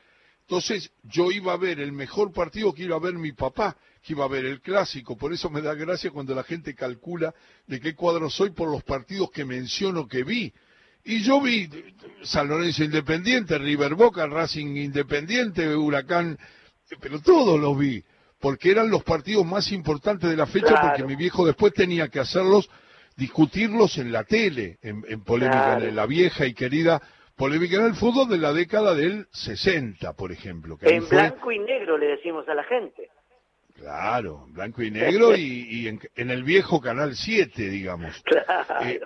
Entonces 0.42 0.92
yo 1.02 1.32
iba 1.32 1.52
a 1.52 1.56
ver 1.56 1.80
el 1.80 1.90
mejor 1.92 2.32
partido 2.32 2.72
que 2.72 2.84
iba 2.84 2.94
a 2.94 3.00
ver 3.00 3.14
mi 3.14 3.32
papá, 3.32 3.76
que 4.02 4.12
iba 4.12 4.24
a 4.24 4.28
ver 4.28 4.44
el 4.44 4.60
clásico. 4.60 5.16
Por 5.16 5.32
eso 5.32 5.50
me 5.50 5.60
da 5.60 5.74
gracia 5.74 6.10
cuando 6.10 6.34
la 6.34 6.44
gente 6.44 6.74
calcula 6.74 7.34
de 7.66 7.80
qué 7.80 7.94
cuadro 7.94 8.30
soy 8.30 8.50
por 8.50 8.70
los 8.70 8.84
partidos 8.84 9.30
que 9.32 9.44
menciono 9.44 10.06
que 10.06 10.22
vi. 10.22 10.52
Y 11.02 11.22
yo 11.22 11.40
vi 11.40 11.68
San 12.22 12.48
Lorenzo 12.48 12.84
Independiente, 12.84 13.58
River 13.58 13.94
Boca, 13.94 14.26
Racing 14.26 14.76
Independiente, 14.76 15.74
Huracán, 15.74 16.38
pero 17.00 17.20
todos 17.20 17.58
los 17.60 17.78
vi, 17.78 18.04
porque 18.40 18.70
eran 18.70 18.90
los 18.90 19.02
partidos 19.04 19.46
más 19.46 19.70
importantes 19.72 20.28
de 20.28 20.36
la 20.36 20.46
fecha, 20.46 20.80
porque 20.80 21.04
mi 21.04 21.16
viejo 21.16 21.46
después 21.46 21.72
tenía 21.72 22.08
que 22.08 22.20
hacerlos, 22.20 22.68
discutirlos 23.16 23.98
en 23.98 24.12
la 24.12 24.24
tele, 24.24 24.78
en, 24.82 25.02
polémica, 25.24 25.78
en 25.78 25.96
la 25.96 26.06
vieja 26.06 26.46
y 26.46 26.54
querida 26.54 27.00
polémica 27.34 27.76
en 27.76 27.86
el 27.86 27.94
fútbol 27.94 28.28
de 28.28 28.38
la 28.38 28.52
década 28.52 28.94
del 28.94 29.26
60, 29.32 30.12
por 30.14 30.32
ejemplo. 30.32 30.76
Que 30.78 30.94
en 30.94 31.08
blanco 31.08 31.52
y 31.52 31.58
negro 31.58 31.98
le 31.98 32.06
decimos 32.06 32.48
a 32.48 32.54
la 32.54 32.64
gente. 32.64 33.10
Claro, 33.74 34.46
blanco 34.48 34.82
y 34.82 34.90
negro 34.90 35.36
y, 35.36 35.86
en, 35.88 36.30
el 36.30 36.44
viejo 36.44 36.80
Canal 36.80 37.14
7, 37.14 37.68
digamos. 37.68 38.22
Claro. 38.24 38.88
Eh, 38.88 39.00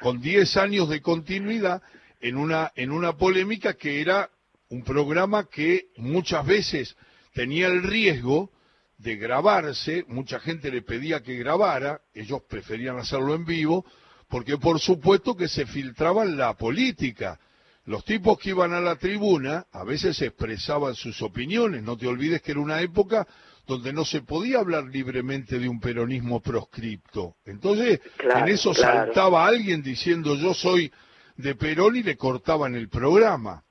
con 0.00 0.20
10 0.20 0.56
años 0.56 0.88
de 0.88 1.02
continuidad 1.02 1.82
en 2.20 2.36
una, 2.36 2.72
en 2.74 2.90
una 2.90 3.14
polémica 3.14 3.74
que 3.74 4.00
era 4.00 4.30
un 4.70 4.82
programa 4.82 5.48
que 5.48 5.88
muchas 5.96 6.46
veces 6.46 6.96
tenía 7.34 7.66
el 7.66 7.82
riesgo 7.82 8.50
de 8.98 9.16
grabarse, 9.16 10.04
mucha 10.08 10.40
gente 10.40 10.70
le 10.70 10.82
pedía 10.82 11.22
que 11.22 11.36
grabara, 11.36 12.00
ellos 12.12 12.42
preferían 12.48 12.98
hacerlo 12.98 13.34
en 13.34 13.44
vivo, 13.44 13.86
porque 14.28 14.58
por 14.58 14.80
supuesto 14.80 15.36
que 15.36 15.48
se 15.48 15.66
filtraba 15.66 16.24
la 16.24 16.54
política, 16.54 17.38
los 17.86 18.04
tipos 18.04 18.38
que 18.38 18.50
iban 18.50 18.74
a 18.74 18.80
la 18.80 18.96
tribuna 18.96 19.66
a 19.72 19.84
veces 19.84 20.20
expresaban 20.20 20.94
sus 20.94 21.22
opiniones. 21.22 21.82
No 21.82 21.96
te 21.96 22.06
olvides 22.06 22.42
que 22.42 22.50
era 22.50 22.60
una 22.60 22.82
época 22.82 23.26
donde 23.66 23.92
no 23.92 24.04
se 24.04 24.20
podía 24.20 24.58
hablar 24.58 24.84
libremente 24.84 25.58
de 25.58 25.68
un 25.68 25.80
peronismo 25.80 26.40
proscripto. 26.40 27.36
Entonces, 27.46 28.00
en 28.34 28.48
eso 28.48 28.74
saltaba 28.74 29.46
alguien 29.46 29.82
diciendo 29.82 30.34
yo 30.34 30.52
soy 30.52 30.92
de 31.36 31.54
Perón 31.54 31.96
y 31.96 32.02
le 32.02 32.16
cortaban 32.16 32.74
el 32.74 32.90
programa. 32.90 33.64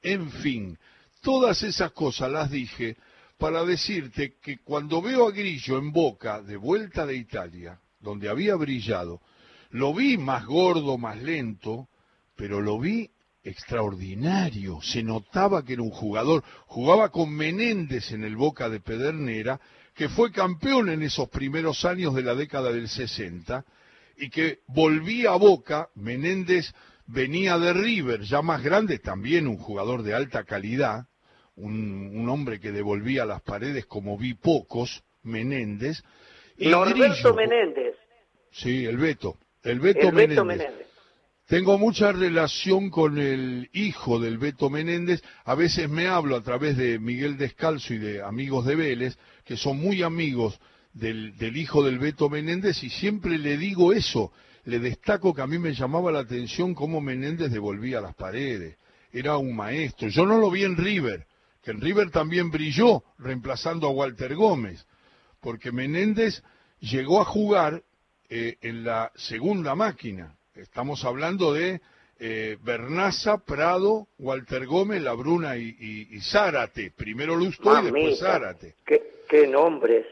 En 0.00 0.30
fin, 0.30 0.78
todas 1.20 1.62
esas 1.62 1.92
cosas 1.92 2.30
las 2.30 2.50
dije 2.50 2.96
para 3.40 3.64
decirte 3.64 4.34
que 4.40 4.58
cuando 4.58 5.00
veo 5.00 5.26
a 5.26 5.32
Grillo 5.32 5.78
en 5.78 5.92
Boca, 5.92 6.42
de 6.42 6.58
vuelta 6.58 7.06
de 7.06 7.16
Italia, 7.16 7.80
donde 7.98 8.28
había 8.28 8.54
brillado, 8.54 9.22
lo 9.70 9.94
vi 9.94 10.18
más 10.18 10.44
gordo, 10.44 10.98
más 10.98 11.20
lento, 11.22 11.88
pero 12.36 12.60
lo 12.60 12.78
vi 12.78 13.10
extraordinario, 13.42 14.82
se 14.82 15.02
notaba 15.02 15.64
que 15.64 15.72
era 15.72 15.82
un 15.82 15.90
jugador, 15.90 16.44
jugaba 16.66 17.08
con 17.08 17.34
Menéndez 17.34 18.12
en 18.12 18.24
el 18.24 18.36
Boca 18.36 18.68
de 18.68 18.80
Pedernera, 18.80 19.58
que 19.94 20.10
fue 20.10 20.30
campeón 20.30 20.90
en 20.90 21.02
esos 21.02 21.30
primeros 21.30 21.86
años 21.86 22.14
de 22.14 22.22
la 22.22 22.34
década 22.34 22.70
del 22.70 22.90
60, 22.90 23.64
y 24.18 24.28
que 24.28 24.58
volvía 24.66 25.30
a 25.30 25.36
Boca, 25.36 25.88
Menéndez 25.94 26.74
venía 27.06 27.58
de 27.58 27.72
River, 27.72 28.20
ya 28.20 28.42
más 28.42 28.62
grande, 28.62 28.98
también 28.98 29.46
un 29.46 29.56
jugador 29.56 30.02
de 30.02 30.12
alta 30.12 30.44
calidad, 30.44 31.06
un, 31.60 32.28
hombre 32.28 32.60
que 32.60 32.72
devolvía 32.72 33.24
las 33.24 33.42
paredes 33.42 33.86
como 33.86 34.16
vi 34.16 34.34
pocos, 34.34 35.02
Menéndez. 35.22 36.02
Y 36.56 36.68
Norberto 36.68 37.34
Menéndez. 37.34 37.96
Sí, 38.50 38.84
el 38.84 38.96
Beto. 38.96 39.36
El 39.62 39.80
Beto, 39.80 40.10
Menéndez. 40.12 40.70
Tengo 41.46 41.78
mucha 41.78 42.12
relación 42.12 42.90
con 42.90 43.18
el 43.18 43.68
hijo 43.72 44.20
del 44.20 44.38
Beto 44.38 44.70
Menéndez. 44.70 45.22
A 45.44 45.56
veces 45.56 45.88
me 45.88 46.06
hablo 46.06 46.36
a 46.36 46.42
través 46.42 46.76
de 46.76 46.98
Miguel 46.98 47.36
Descalzo 47.36 47.92
y 47.92 47.98
de 47.98 48.22
amigos 48.22 48.64
de 48.66 48.76
Vélez, 48.76 49.18
que 49.44 49.56
son 49.56 49.78
muy 49.78 50.02
amigos 50.02 50.60
del, 50.92 51.34
hijo 51.56 51.84
del 51.84 51.98
Beto 51.98 52.28
Menéndez, 52.30 52.82
y 52.82 52.90
siempre 52.90 53.36
le 53.36 53.56
digo 53.56 53.92
eso. 53.92 54.32
Le 54.64 54.78
destaco 54.78 55.34
que 55.34 55.42
a 55.42 55.46
mí 55.46 55.58
me 55.58 55.74
llamaba 55.74 56.12
la 56.12 56.20
atención 56.20 56.74
cómo 56.74 57.00
Menéndez 57.00 57.50
devolvía 57.50 58.00
las 58.00 58.14
paredes. 58.14 58.76
Era 59.12 59.36
un 59.36 59.56
maestro. 59.56 60.08
Yo 60.08 60.26
no 60.26 60.38
lo 60.38 60.50
vi 60.50 60.62
en 60.62 60.76
River, 60.76 61.26
que 61.62 61.70
en 61.70 61.80
River 61.80 62.10
también 62.10 62.50
brilló, 62.50 63.04
reemplazando 63.18 63.88
a 63.88 63.90
Walter 63.90 64.34
Gómez, 64.34 64.86
porque 65.40 65.72
Menéndez 65.72 66.42
llegó 66.80 67.20
a 67.20 67.24
jugar 67.24 67.82
eh, 68.28 68.56
en 68.60 68.84
la 68.84 69.12
segunda 69.16 69.74
máquina 69.74 70.36
Estamos 70.60 71.04
hablando 71.04 71.54
de 71.54 71.80
eh, 72.18 72.58
Bernaza, 72.62 73.38
Prado, 73.38 74.08
Walter 74.18 74.66
Gómez, 74.66 75.00
Labruna 75.00 75.56
y, 75.56 75.74
y, 76.10 76.20
Zárate. 76.20 76.90
Primero 76.90 77.36
Lusto 77.36 77.80
y 77.80 77.84
después 77.84 78.18
Zárate. 78.18 78.74
¿Qué, 78.84 79.46
nombres? 79.46 80.06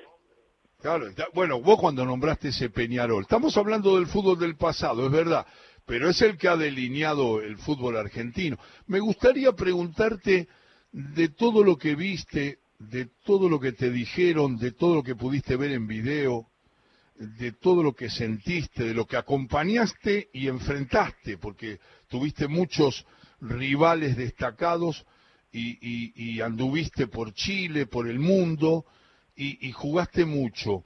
Claro, 0.81 1.07
bueno, 1.35 1.61
vos 1.61 1.79
cuando 1.81 2.05
nombraste 2.05 2.49
ese 2.49 2.71
Peñarol, 2.71 3.23
estamos 3.23 3.57
hablando 3.57 3.97
del 3.97 4.07
fútbol 4.07 4.39
del 4.39 4.55
pasado, 4.55 5.07
es 5.07 5.11
verdad, 5.11 5.45
pero 5.85 6.09
es 6.09 6.23
el 6.23 6.39
que 6.39 6.47
ha 6.47 6.57
delineado 6.57 7.41
el 7.41 7.59
fútbol 7.59 7.97
argentino. 7.97 8.57
Me 8.87 9.01
gustaría 9.01 9.51
preguntarte 9.53 10.47
de 10.93 11.29
todo 11.29 11.63
lo 11.63 11.77
que 11.77 11.95
viste, 11.95 12.59
de 12.79 13.07
todo 13.25 13.49
lo 13.49 13.61
que 13.61 13.73
te 13.73 13.91
dijeron, 13.91 14.57
de 14.57 14.73
todo 14.73 14.97
lo 14.97 15.03
que 15.03 15.17
pudiste 15.17 15.57
ver 15.57 15.73
en 15.73 15.87
video, 15.87 16.49
de 17.17 17.53
todo 17.53 17.83
lo 17.83 17.95
que 17.95 18.09
sentiste, 18.11 18.85
de 18.85 18.95
lo 18.95 19.07
que 19.07 19.17
acompañaste 19.17 20.29
y 20.33 20.47
enfrentaste, 20.47 21.37
porque 21.39 21.81
tuviste 22.09 22.47
muchos 22.47 23.05
rivales 23.41 24.17
destacados 24.17 25.05
y, 25.51 26.41
anduviste 26.41 27.09
por 27.09 27.33
Chile, 27.33 27.87
por 27.87 28.09
el 28.09 28.21
mundo 28.21 28.85
y, 29.35 29.73
jugaste 29.73 30.25
mucho. 30.25 30.85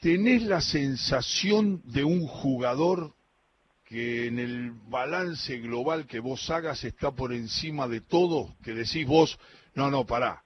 ¿Tenés 0.00 0.42
la 0.42 0.60
sensación 0.60 1.82
de 1.84 2.04
un 2.04 2.26
jugador 2.26 3.14
que 3.90 4.28
en 4.28 4.38
el 4.38 4.70
balance 4.88 5.58
global 5.58 6.06
que 6.06 6.20
vos 6.20 6.48
hagas 6.48 6.84
está 6.84 7.10
por 7.10 7.32
encima 7.32 7.88
de 7.88 8.00
todo? 8.00 8.54
Que 8.64 8.72
decís 8.72 9.04
vos, 9.04 9.36
no, 9.74 9.90
no, 9.90 10.06
pará, 10.06 10.44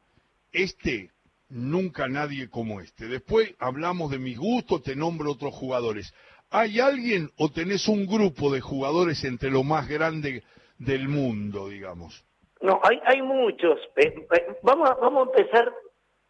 este 0.51 1.11
nunca 1.51 2.09
nadie 2.09 2.49
como 2.49 2.81
este. 2.81 3.07
Después 3.07 3.55
hablamos 3.59 4.11
de 4.11 4.19
mis 4.19 4.39
gustos, 4.39 4.83
te 4.83 4.97
nombro 4.97 5.31
otros 5.31 5.55
jugadores. 5.55 6.15
¿Hay 6.51 6.81
alguien 6.81 7.31
o 7.37 7.51
tenés 7.51 7.87
un 7.87 8.07
grupo 8.07 8.51
de 8.51 8.63
jugadores 8.63 9.23
entre 9.25 9.51
lo 9.51 9.63
más 9.63 9.89
grande 9.89 10.43
del 10.79 11.09
mundo, 11.09 11.69
digamos? 11.69 12.25
No, 12.63 12.81
hay, 12.83 12.99
hay 13.05 13.21
muchos. 13.21 13.79
Eh, 13.97 14.27
eh, 14.35 14.57
vamos, 14.63 14.89
a, 14.89 14.95
vamos 14.95 15.29
a 15.29 15.39
empezar 15.39 15.71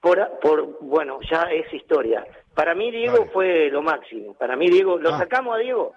por, 0.00 0.18
por, 0.40 0.78
bueno, 0.80 1.20
ya 1.30 1.42
es 1.42 1.72
historia. 1.72 2.26
Para 2.56 2.74
mí 2.74 2.90
Diego 2.90 3.26
fue 3.32 3.70
lo 3.70 3.82
máximo. 3.82 4.34
Para 4.34 4.56
mí 4.56 4.68
Diego, 4.68 4.98
¿lo 4.98 5.14
ah. 5.14 5.18
sacamos 5.18 5.54
a 5.54 5.58
Diego? 5.58 5.94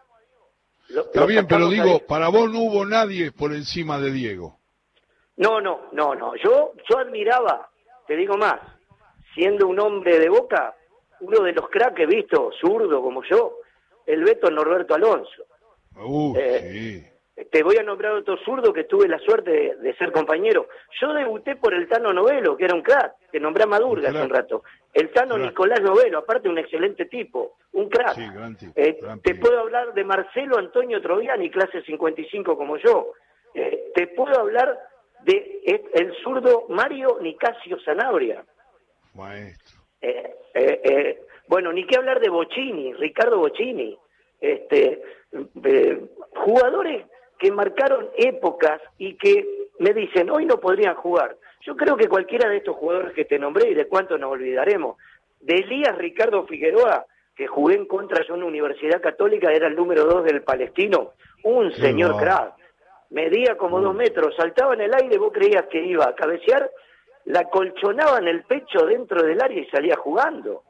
Está 0.90 1.26
bien, 1.26 1.48
pero 1.48 1.70
digo, 1.70 2.00
para 2.08 2.30
vos 2.30 2.52
no 2.52 2.60
hubo 2.60 2.86
nadie 2.86 3.32
por 3.32 3.54
encima 3.54 4.00
de 4.00 4.12
Diego. 4.12 4.58
No, 5.38 5.62
no, 5.62 5.90
no, 5.92 6.16
no. 6.16 6.36
Yo, 6.36 6.74
yo 6.90 6.98
admiraba, 6.98 7.70
te 8.08 8.16
digo 8.16 8.38
más, 8.38 8.60
siendo 9.34 9.68
un 9.68 9.80
hombre 9.80 10.20
de 10.20 10.30
boca, 10.30 10.76
uno 11.20 11.42
de 11.42 11.54
los 11.54 11.70
cracks 11.70 11.96
que 11.96 12.04
he 12.04 12.08
visto, 12.08 12.52
zurdo 12.60 13.02
como 13.02 13.24
yo, 13.24 13.60
el 14.06 14.24
Beto 14.24 14.50
Norberto 14.50 14.96
Alonso. 14.96 15.44
Uh, 15.96 16.36
sí. 16.36 17.06
Te 17.52 17.62
voy 17.62 17.78
a 17.78 17.84
nombrar 17.84 18.14
otro 18.14 18.38
zurdo 18.44 18.74
que 18.74 18.86
tuve 18.86 19.08
la 19.08 19.20
suerte 19.20 19.76
de, 19.76 19.96
ser 19.96 20.12
compañero. 20.12 20.68
Yo 21.00 21.14
debuté 21.14 21.56
por 21.56 21.74
el 21.74 21.88
Tano 21.88 22.12
Novelo, 22.12 22.58
que 22.58 22.66
era 22.66 22.74
un 22.74 22.82
crack, 22.82 23.14
que 23.32 23.40
nombré 23.40 23.64
a 23.64 23.68
Madurga 23.68 24.10
hace 24.10 24.22
un 24.22 24.30
rato. 24.30 24.64
El 24.94 25.12
Tano 25.12 25.38
Nicolás 25.38 25.82
Novelo, 25.82 26.20
aparte 26.20 26.50
un 26.50 26.58
excelente 26.58 27.06
tipo, 27.06 27.58
un 27.74 27.90
crack. 27.90 28.18
Eh, 28.76 28.98
te 29.24 29.36
puedo 29.36 29.60
hablar 29.60 29.94
de 29.94 30.04
Marcelo 30.04 30.58
Antonio 30.58 31.02
Troviani, 31.02 31.52
clase 31.52 31.84
55 31.84 32.58
como 32.58 32.78
yo. 32.78 33.14
Eh, 33.54 33.92
te 33.94 34.08
puedo 34.08 34.40
hablar 34.40 34.80
de 35.24 35.62
eh, 35.66 35.84
el 35.94 36.14
zurdo 36.24 36.66
Mario 36.70 37.20
Nicasio 37.22 37.78
Zanabria. 37.86 38.44
Maestro. 39.14 39.78
bueno, 41.48 41.72
ni 41.74 41.86
qué 41.86 41.98
hablar 41.98 42.20
de 42.20 42.30
Bocini, 42.30 42.94
Ricardo 42.94 43.38
Bocini. 43.38 43.98
Este, 44.40 45.02
jugadores 46.36 47.06
que 47.40 47.52
marcaron 47.52 48.10
épocas 48.16 48.82
y 48.98 49.16
que 49.16 49.68
me 49.80 49.94
dicen, 49.94 50.30
hoy 50.30 50.46
no 50.46 50.60
podrían 50.60 50.96
jugar. 50.96 51.38
Yo 51.68 51.76
creo 51.76 51.98
que 51.98 52.08
cualquiera 52.08 52.48
de 52.48 52.58
estos 52.58 52.78
jugadores 52.78 53.12
que 53.12 53.26
te 53.26 53.38
nombré 53.38 53.70
y 53.70 53.74
de 53.74 53.88
cuánto 53.88 54.18
nos 54.18 54.32
olvidaremos, 54.32 54.96
de 55.42 55.56
Elías 55.56 55.98
Ricardo 55.98 56.46
Figueroa, 56.46 57.06
que 57.36 57.46
jugué 57.46 57.76
en 57.76 57.86
contra 57.86 58.26
yo 58.26 58.36
en 58.36 58.40
una 58.40 58.52
universidad 58.52 59.02
católica, 59.02 59.52
era 59.52 59.68
el 59.68 59.76
número 59.76 60.06
dos 60.06 60.24
del 60.24 60.44
palestino, 60.44 61.12
un 61.44 61.74
señor 61.74 62.16
crack, 62.16 62.54
medía 63.10 63.58
como 63.58 63.82
dos 63.82 63.94
metros, 63.94 64.34
saltaba 64.38 64.76
en 64.76 64.82
el 64.82 64.94
aire, 64.94 65.18
vos 65.18 65.34
creías 65.34 65.66
que 65.66 65.84
iba 65.84 66.06
a 66.06 66.16
cabecear, 66.16 66.72
la 67.26 67.44
colchonaba 67.50 68.20
en 68.20 68.30
el 68.30 68.44
pecho 68.44 68.86
dentro 68.86 69.22
del 69.22 69.42
área 69.42 69.60
y 69.60 69.66
salía 69.66 69.98
jugando. 69.98 70.64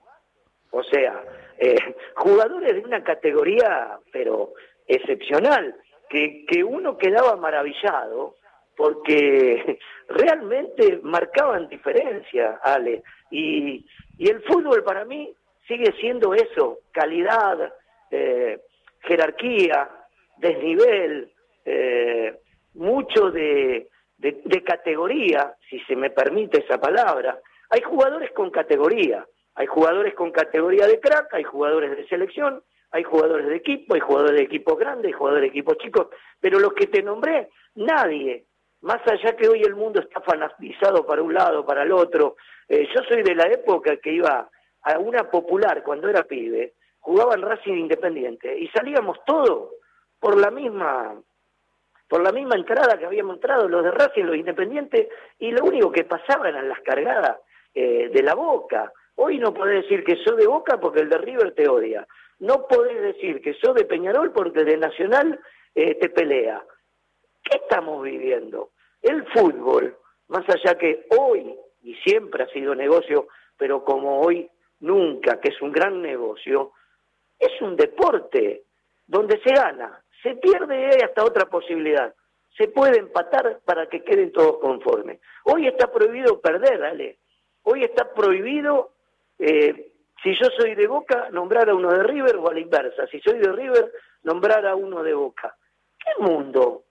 O 0.72 0.82
sea, 0.82 1.24
eh, 1.60 1.78
jugadores 2.16 2.74
de 2.74 2.82
una 2.82 3.04
categoría, 3.04 4.00
pero 4.12 4.54
excepcional 4.88 5.76
que, 6.10 6.44
que 6.48 6.64
uno 6.64 6.98
quedaba 6.98 7.36
maravillado 7.36 8.34
porque 8.78 9.80
realmente 10.08 11.00
marcaban 11.04 11.68
diferencia, 11.68 12.60
Ale. 12.63 13.04
Y, 13.30 13.86
el 14.20 14.42
fútbol 14.44 14.84
para 14.84 15.06
mí 15.06 15.32
sigue 15.68 15.92
siendo 16.00 16.34
eso, 16.34 16.80
calidad, 16.92 17.72
eh, 18.10 18.60
jerarquía, 19.02 19.90
desnivel, 20.38 21.32
eh, 21.66 22.36
mucho 22.74 23.30
de, 23.30 23.90
de, 24.18 24.63
categoría, 24.63 25.54
si 25.70 25.80
se 25.82 25.96
me 25.96 26.10
permite 26.10 26.63
esa 26.63 26.80
palabra. 26.80 27.40
Hay 27.70 27.82
jugadores 27.82 28.32
con 28.32 28.50
categoría, 28.50 29.24
hay 29.54 29.68
jugadores 29.68 30.16
con 30.16 30.32
categoría 30.32 30.88
de 30.88 31.00
crack, 31.00 31.34
hay 31.34 31.44
jugadores 31.44 31.96
de 31.96 32.08
selección, 32.08 32.63
hay 32.92 33.04
jugadores 33.04 33.48
de 33.48 33.58
equipo, 33.58 33.94
hay 33.94 34.00
jugadores 34.00 34.38
de 34.38 34.46
equipos 34.46 34.80
grandes, 34.80 35.08
hay 35.08 35.12
jugadores 35.12 35.44
de 35.44 35.50
equipos 35.50 35.78
chicos, 35.78 36.08
pero 36.40 36.60
los 36.60 36.74
que 36.74 36.88
te 36.88 37.04
nombré, 37.04 37.50
nadie, 37.76 38.46
más 38.88 39.06
allá 39.06 39.36
que 39.36 39.50
hoy 39.50 39.62
el 39.63 39.76
mundo 39.76 40.00
está 40.00 40.21
fanatizado 40.21 41.06
para 41.06 41.21
un 41.21 41.34
lado, 41.34 41.65
para 41.65 41.84
el 41.84 41.91
otro, 41.91 42.38
eh, 42.69 42.88
yo 42.95 43.02
soy 43.04 43.21
de 43.21 43.36
la 43.36 43.43
época 43.43 43.97
que 43.97 44.13
iba 44.13 44.50
a 44.82 44.97
una 44.97 45.30
popular 45.30 45.84
cuando 45.84 46.08
era 46.08 46.23
pibe, 46.23 46.73
jugaban 47.00 47.41
Racing 47.41 47.73
Independiente 47.73 48.58
y 48.58 48.69
salíamos 48.69 49.17
todos 49.26 49.71
por 50.19 50.39
la 50.39 50.50
misma 50.52 51.21
por 52.08 52.23
la 52.23 52.32
misma 52.32 52.56
entrada 52.56 52.97
que 52.97 53.06
habíamos 53.06 53.36
entrado 53.36 53.67
los 53.67 53.84
de 53.84 53.91
Racing, 53.91 54.23
los 54.23 54.38
Independientes, 54.38 55.10
y 55.38 55.52
lo 55.52 55.65
único 55.65 55.91
que 55.91 56.06
pasaba 56.06 56.47
eran 56.47 56.69
las 56.69 56.80
cargadas 56.80 57.39
eh, 57.76 58.08
de 58.08 58.23
la 58.23 58.36
boca. 58.36 58.93
Hoy 59.15 59.38
no 59.38 59.54
podés 59.54 59.84
decir 59.84 60.06
que 60.06 60.15
soy 60.23 60.38
de 60.38 60.47
boca 60.47 60.80
porque 60.80 61.02
el 61.02 61.10
de 61.10 61.17
River 61.17 61.54
te 61.54 61.67
odia. 61.67 62.08
No 62.39 62.65
podés 62.65 63.02
decir 63.02 63.41
que 63.41 63.56
sos 63.56 63.76
de 63.76 63.84
Peñarol 63.84 64.32
porque 64.32 64.63
de 64.63 64.78
Nacional 64.78 65.38
eh, 65.76 65.95
te 65.95 66.08
pelea. 66.08 66.63
¿Qué 67.43 67.58
estamos 67.58 68.02
viviendo? 68.02 68.69
El 69.02 69.26
fútbol, 69.28 69.96
más 70.28 70.48
allá 70.50 70.78
que 70.78 71.08
hoy 71.18 71.56
y 71.84 71.96
siempre 71.96 72.44
ha 72.44 72.48
sido 72.48 72.76
negocio, 72.76 73.28
pero 73.58 73.84
como 73.84 74.22
hoy 74.22 74.50
nunca, 74.80 75.40
que 75.40 75.50
es 75.50 75.62
un 75.62 75.72
gran 75.72 76.02
negocio, 76.02 76.74
es 77.40 77.62
un 77.62 77.76
deporte 77.76 78.64
donde 79.06 79.40
se 79.42 79.54
gana, 79.54 80.04
se 80.22 80.36
pierde 80.36 80.80
y 80.80 80.86
hay 80.86 81.02
hasta 81.04 81.24
otra 81.24 81.46
posibilidad. 81.46 82.14
Se 82.58 82.68
puede 82.68 82.98
empatar 82.98 83.60
para 83.64 83.88
que 83.88 84.04
queden 84.04 84.32
todos 84.32 84.58
conformes. 84.60 85.20
Hoy 85.44 85.68
está 85.68 85.92
prohibido 85.92 86.42
perder, 86.42 86.84
Ale. 86.84 87.20
Hoy 87.64 87.84
está 87.84 88.12
prohibido 88.14 88.92
eh, 89.40 89.92
si 90.24 90.34
yo 90.34 90.48
soy 90.58 90.76
de 90.76 90.88
Boca, 90.88 91.30
nombrar 91.32 91.70
a 91.70 91.76
uno 91.76 91.92
de 91.92 92.04
River 92.04 92.38
o 92.38 92.50
a 92.50 92.54
la 92.54 92.60
inversa. 92.60 93.08
Si 93.08 93.20
soy 93.20 93.38
de 93.40 93.52
River, 93.52 93.92
nombrar 94.24 94.66
a 94.66 94.76
uno 94.76 95.04
de 95.04 95.14
Boca. 95.14 95.56
¿Qué 96.00 96.24
mundo 96.24 96.84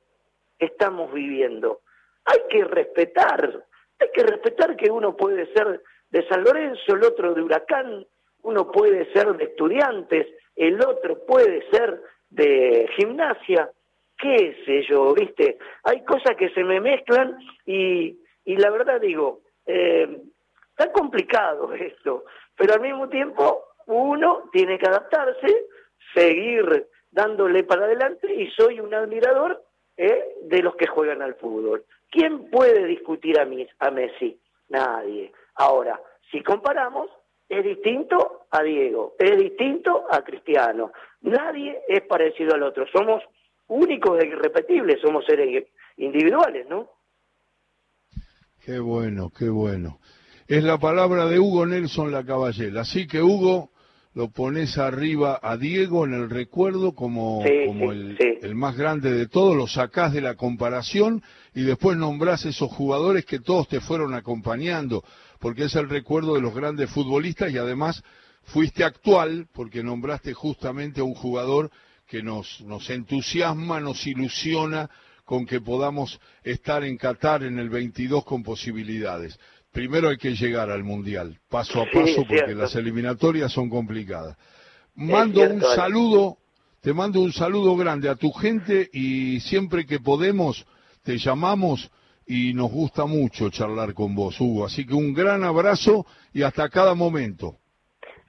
estamos 0.58 1.12
viviendo? 1.12 1.80
Hay 2.26 2.40
que 2.50 2.64
respetar, 2.64 3.64
hay 3.98 4.08
que 4.12 4.22
respetar 4.22 4.76
que 4.76 4.90
uno 4.90 5.16
puede 5.16 5.52
ser 5.52 5.82
de 6.10 6.26
San 6.28 6.44
Lorenzo, 6.44 6.94
el 6.94 7.04
otro 7.04 7.34
de 7.34 7.42
Huracán, 7.42 8.06
uno 8.42 8.70
puede 8.70 9.12
ser 9.12 9.36
de 9.36 9.44
estudiantes, 9.44 10.26
el 10.54 10.80
otro 10.80 11.24
puede 11.26 11.68
ser 11.70 12.00
de 12.30 12.88
gimnasia, 12.96 13.70
qué 14.18 14.56
sé 14.64 14.82
yo, 14.88 15.12
viste, 15.14 15.58
hay 15.84 16.04
cosas 16.04 16.36
que 16.36 16.50
se 16.50 16.64
me 16.64 16.80
mezclan 16.80 17.36
y, 17.64 18.18
y 18.44 18.56
la 18.56 18.70
verdad 18.70 19.00
digo, 19.00 19.40
eh, 19.66 20.22
está 20.70 20.92
complicado 20.92 21.72
esto, 21.74 22.24
pero 22.56 22.74
al 22.74 22.80
mismo 22.80 23.08
tiempo 23.08 23.64
uno 23.86 24.48
tiene 24.52 24.78
que 24.78 24.88
adaptarse, 24.88 25.66
seguir 26.14 26.86
dándole 27.10 27.64
para 27.64 27.84
adelante 27.84 28.32
y 28.32 28.50
soy 28.50 28.80
un 28.80 28.92
admirador 28.94 29.62
¿eh? 29.96 30.34
de 30.42 30.62
los 30.62 30.76
que 30.76 30.86
juegan 30.86 31.22
al 31.22 31.34
fútbol. 31.34 31.84
¿Quién 32.10 32.50
puede 32.50 32.86
discutir 32.86 33.38
a, 33.38 33.44
mí, 33.44 33.66
a 33.78 33.90
Messi? 33.90 34.38
Nadie. 34.68 35.32
Ahora, 35.54 36.00
si 36.30 36.42
comparamos, 36.42 37.10
es 37.48 37.64
distinto 37.64 38.46
a 38.50 38.62
Diego, 38.62 39.14
es 39.18 39.36
distinto 39.38 40.06
a 40.10 40.22
Cristiano. 40.22 40.92
Nadie 41.22 41.80
es 41.88 42.02
parecido 42.02 42.54
al 42.54 42.62
otro. 42.62 42.86
Somos 42.88 43.22
únicos 43.68 44.22
e 44.22 44.26
irrepetibles, 44.26 45.00
somos 45.00 45.24
seres 45.24 45.66
individuales, 45.96 46.66
¿no? 46.68 46.90
Qué 48.64 48.78
bueno, 48.80 49.30
qué 49.36 49.48
bueno 49.48 50.00
es 50.48 50.62
la 50.62 50.78
palabra 50.78 51.26
de 51.26 51.38
Hugo 51.38 51.66
Nelson 51.66 52.12
La 52.12 52.24
Caballera. 52.24 52.82
Así 52.82 53.06
que 53.06 53.20
Hugo, 53.20 53.70
lo 54.16 54.30
pones 54.30 54.78
arriba 54.78 55.38
a 55.42 55.58
Diego 55.58 56.06
en 56.06 56.14
el 56.14 56.30
recuerdo 56.30 56.94
como, 56.94 57.44
como 57.66 57.92
el, 57.92 58.16
el, 58.40 58.54
más 58.54 58.74
grande 58.74 59.12
de 59.12 59.26
todos, 59.26 59.54
lo 59.54 59.66
sacás 59.66 60.14
de 60.14 60.22
la 60.22 60.36
comparación 60.36 61.22
y 61.54 61.64
después 61.64 61.98
nombrás 61.98 62.46
esos 62.46 62.72
jugadores 62.72 63.26
que 63.26 63.40
todos 63.40 63.68
te 63.68 63.78
fueron 63.78 64.14
acompañando, 64.14 65.04
porque 65.38 65.64
es 65.64 65.74
el 65.74 65.90
recuerdo 65.90 66.32
de 66.32 66.40
los 66.40 66.54
grandes 66.54 66.88
futbolistas 66.88 67.52
y 67.52 67.58
además 67.58 68.02
fuiste 68.44 68.84
actual 68.84 69.48
porque 69.52 69.82
nombraste 69.82 70.32
justamente 70.32 71.02
a 71.02 71.04
un 71.04 71.14
jugador 71.14 71.70
que 72.08 72.22
nos, 72.22 72.62
nos 72.62 72.88
entusiasma, 72.88 73.80
nos 73.80 74.06
ilusiona 74.06 74.88
con 75.26 75.44
que 75.44 75.60
podamos 75.60 76.18
estar 76.42 76.84
en 76.84 76.96
Qatar 76.96 77.42
en 77.42 77.58
el 77.58 77.68
22 77.68 78.24
con 78.24 78.42
posibilidades 78.42 79.38
primero 79.76 80.08
hay 80.08 80.16
que 80.16 80.34
llegar 80.34 80.70
al 80.70 80.82
Mundial, 80.82 81.36
paso 81.50 81.82
a 81.82 81.84
paso, 81.84 82.24
porque 82.26 82.54
las 82.54 82.74
eliminatorias 82.76 83.52
son 83.52 83.68
complicadas. 83.68 84.34
Mando 84.94 85.42
un 85.42 85.60
saludo, 85.60 86.38
te 86.80 86.94
mando 86.94 87.20
un 87.20 87.30
saludo 87.30 87.76
grande 87.76 88.08
a 88.08 88.14
tu 88.14 88.32
gente 88.32 88.88
y 88.90 89.38
siempre 89.40 89.84
que 89.84 90.00
podemos 90.00 90.66
te 91.04 91.18
llamamos 91.18 91.90
y 92.26 92.54
nos 92.54 92.70
gusta 92.70 93.04
mucho 93.04 93.50
charlar 93.50 93.92
con 93.92 94.14
vos, 94.14 94.40
Hugo. 94.40 94.64
Así 94.64 94.86
que 94.86 94.94
un 94.94 95.12
gran 95.12 95.44
abrazo 95.44 96.06
y 96.32 96.42
hasta 96.42 96.70
cada 96.70 96.94
momento. 96.94 97.56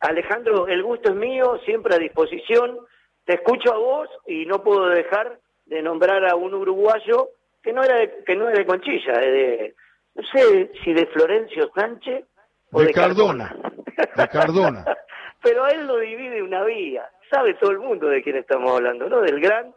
Alejandro, 0.01 0.67
el 0.67 0.83
gusto 0.83 1.11
es 1.11 1.15
mío, 1.15 1.59
siempre 1.63 1.95
a 1.95 1.97
disposición. 1.97 2.77
Te 3.23 3.35
escucho 3.35 3.73
a 3.73 3.77
vos 3.77 4.09
y 4.27 4.45
no 4.45 4.61
puedo 4.61 4.89
dejar 4.89 5.39
de 5.65 5.81
nombrar 5.81 6.29
a 6.29 6.35
un 6.35 6.53
uruguayo 6.53 7.29
que 7.63 7.71
no 7.71 7.83
era 7.85 7.99
de, 7.99 8.23
que 8.25 8.35
no 8.35 8.49
es 8.49 8.57
de 8.57 8.65
Conchilla, 8.65 9.13
de 9.13 9.75
no 10.17 10.23
sé 10.33 10.71
si 10.83 10.93
de 10.93 11.05
Florencio 11.07 11.69
Sánchez 11.75 12.25
o 12.71 12.81
de, 12.81 12.91
Cardona. 12.91 13.55
De 14.15 14.27
Cardona. 14.27 14.83
Pero 15.43 15.63
a 15.63 15.69
él 15.69 15.85
lo 15.85 15.97
divide 15.99 16.41
una 16.41 16.63
vía. 16.63 17.07
Sabe 17.31 17.53
todo 17.55 17.71
el 17.71 17.79
mundo 17.79 18.07
de 18.07 18.23
quién 18.23 18.37
estamos 18.37 18.71
hablando, 18.71 19.07
¿no? 19.07 19.21
Del 19.21 19.39
gran 19.39 19.73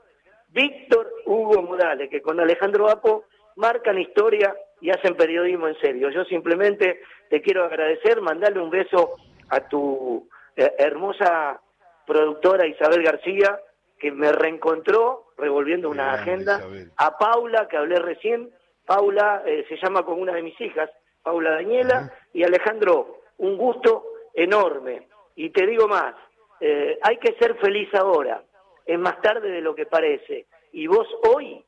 Víctor 0.49 1.13
Hugo 1.27 1.63
Morales, 1.63 2.09
que 2.11 2.23
con 2.23 2.41
Alejandro 2.41 2.89
Apo 2.89 3.25
marcan 3.57 3.99
historia 3.99 4.55
y 4.81 4.91
hacen 4.91 5.15
periodismo 5.15 5.69
en 5.69 5.79
serio. 5.81 6.11
Yo 6.11 6.25
simplemente 6.25 7.01
te 7.29 7.43
quiero 7.43 7.65
agradecer, 7.65 8.21
mandarle 8.23 8.61
un 8.61 8.71
beso 8.71 9.17
a 9.51 9.69
tu 9.69 10.29
eh, 10.57 10.73
hermosa 10.79 11.61
productora 12.07 12.67
Isabel 12.67 13.03
García, 13.03 13.61
que 13.99 14.11
me 14.11 14.33
reencontró 14.33 15.27
revolviendo 15.37 15.91
una 15.91 16.15
agenda, 16.15 16.61
a 16.97 17.19
Paula, 17.19 17.69
que 17.69 17.77
hablé 17.77 17.97
recién, 17.97 18.51
Paula 18.91 19.45
eh, 19.47 19.65
se 19.69 19.77
llama 19.77 20.03
con 20.03 20.21
una 20.21 20.33
de 20.33 20.43
mis 20.43 20.61
hijas, 20.61 20.91
Paula 21.23 21.53
Daniela, 21.53 22.13
y 22.33 22.43
Alejandro, 22.43 23.21
un 23.39 23.57
gusto 23.57 24.05
enorme. 24.35 25.07
Y 25.37 25.51
te 25.51 25.65
digo 25.65 25.87
más, 25.87 26.17
eh, 26.59 26.99
hay 27.01 27.19
que 27.19 27.35
ser 27.35 27.55
feliz 27.59 27.89
ahora, 27.95 28.43
es 28.85 28.99
más 28.99 29.23
tarde 29.23 29.49
de 29.49 29.61
lo 29.61 29.77
que 29.77 29.87
parece. 29.87 30.47
Y 30.73 30.89
vos 30.89 31.07
hoy 31.33 31.65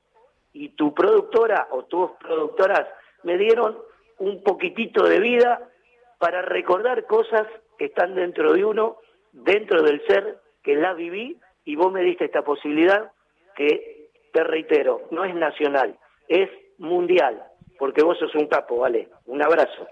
y 0.53 0.71
tu 0.71 0.93
productora 0.93 1.69
o 1.71 1.85
tus 1.85 2.11
productoras 2.19 2.89
me 3.23 3.39
dieron 3.39 3.79
un 4.19 4.43
poquitito 4.43 5.05
de 5.05 5.21
vida 5.21 5.71
para 6.19 6.43
recordar 6.43 7.07
cosas 7.07 7.47
que 7.79 7.85
están 7.85 8.17
dentro 8.17 8.53
de 8.53 8.65
uno, 8.65 8.97
dentro 9.31 9.81
del 9.83 10.05
ser, 10.09 10.41
que 10.61 10.75
la 10.75 10.93
viví 10.93 11.39
y 11.65 11.77
vos 11.77 11.93
me 11.93 12.03
diste 12.03 12.25
esta 12.25 12.43
posibilidad 12.43 13.13
que, 13.55 14.11
te 14.33 14.43
reitero, 14.43 15.03
no 15.13 15.25
es 15.25 15.37
nacional, 15.37 15.97
es 16.27 16.51
mundial, 16.83 17.43
porque 17.79 18.03
vos 18.03 18.19
sos 18.19 18.35
un 18.35 18.47
capo, 18.47 18.79
¿vale? 18.79 19.09
Un 19.27 19.43
abrazo. 19.43 19.87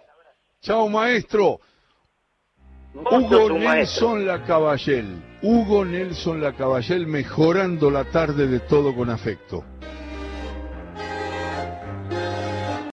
Chao, 0.61 0.89
maestro. 0.89 1.61
Hugo 2.93 3.51
Nelson 3.51 4.27
La 4.27 4.43
Caballel. 4.45 5.23
Hugo 5.43 5.85
Nelson 5.85 6.41
La 6.41 6.53
Caballel 6.53 7.07
mejorando 7.07 7.91
la 7.91 8.05
tarde 8.05 8.47
de 8.47 8.61
todo 8.61 8.95
con 8.95 9.09
afecto. 9.11 9.65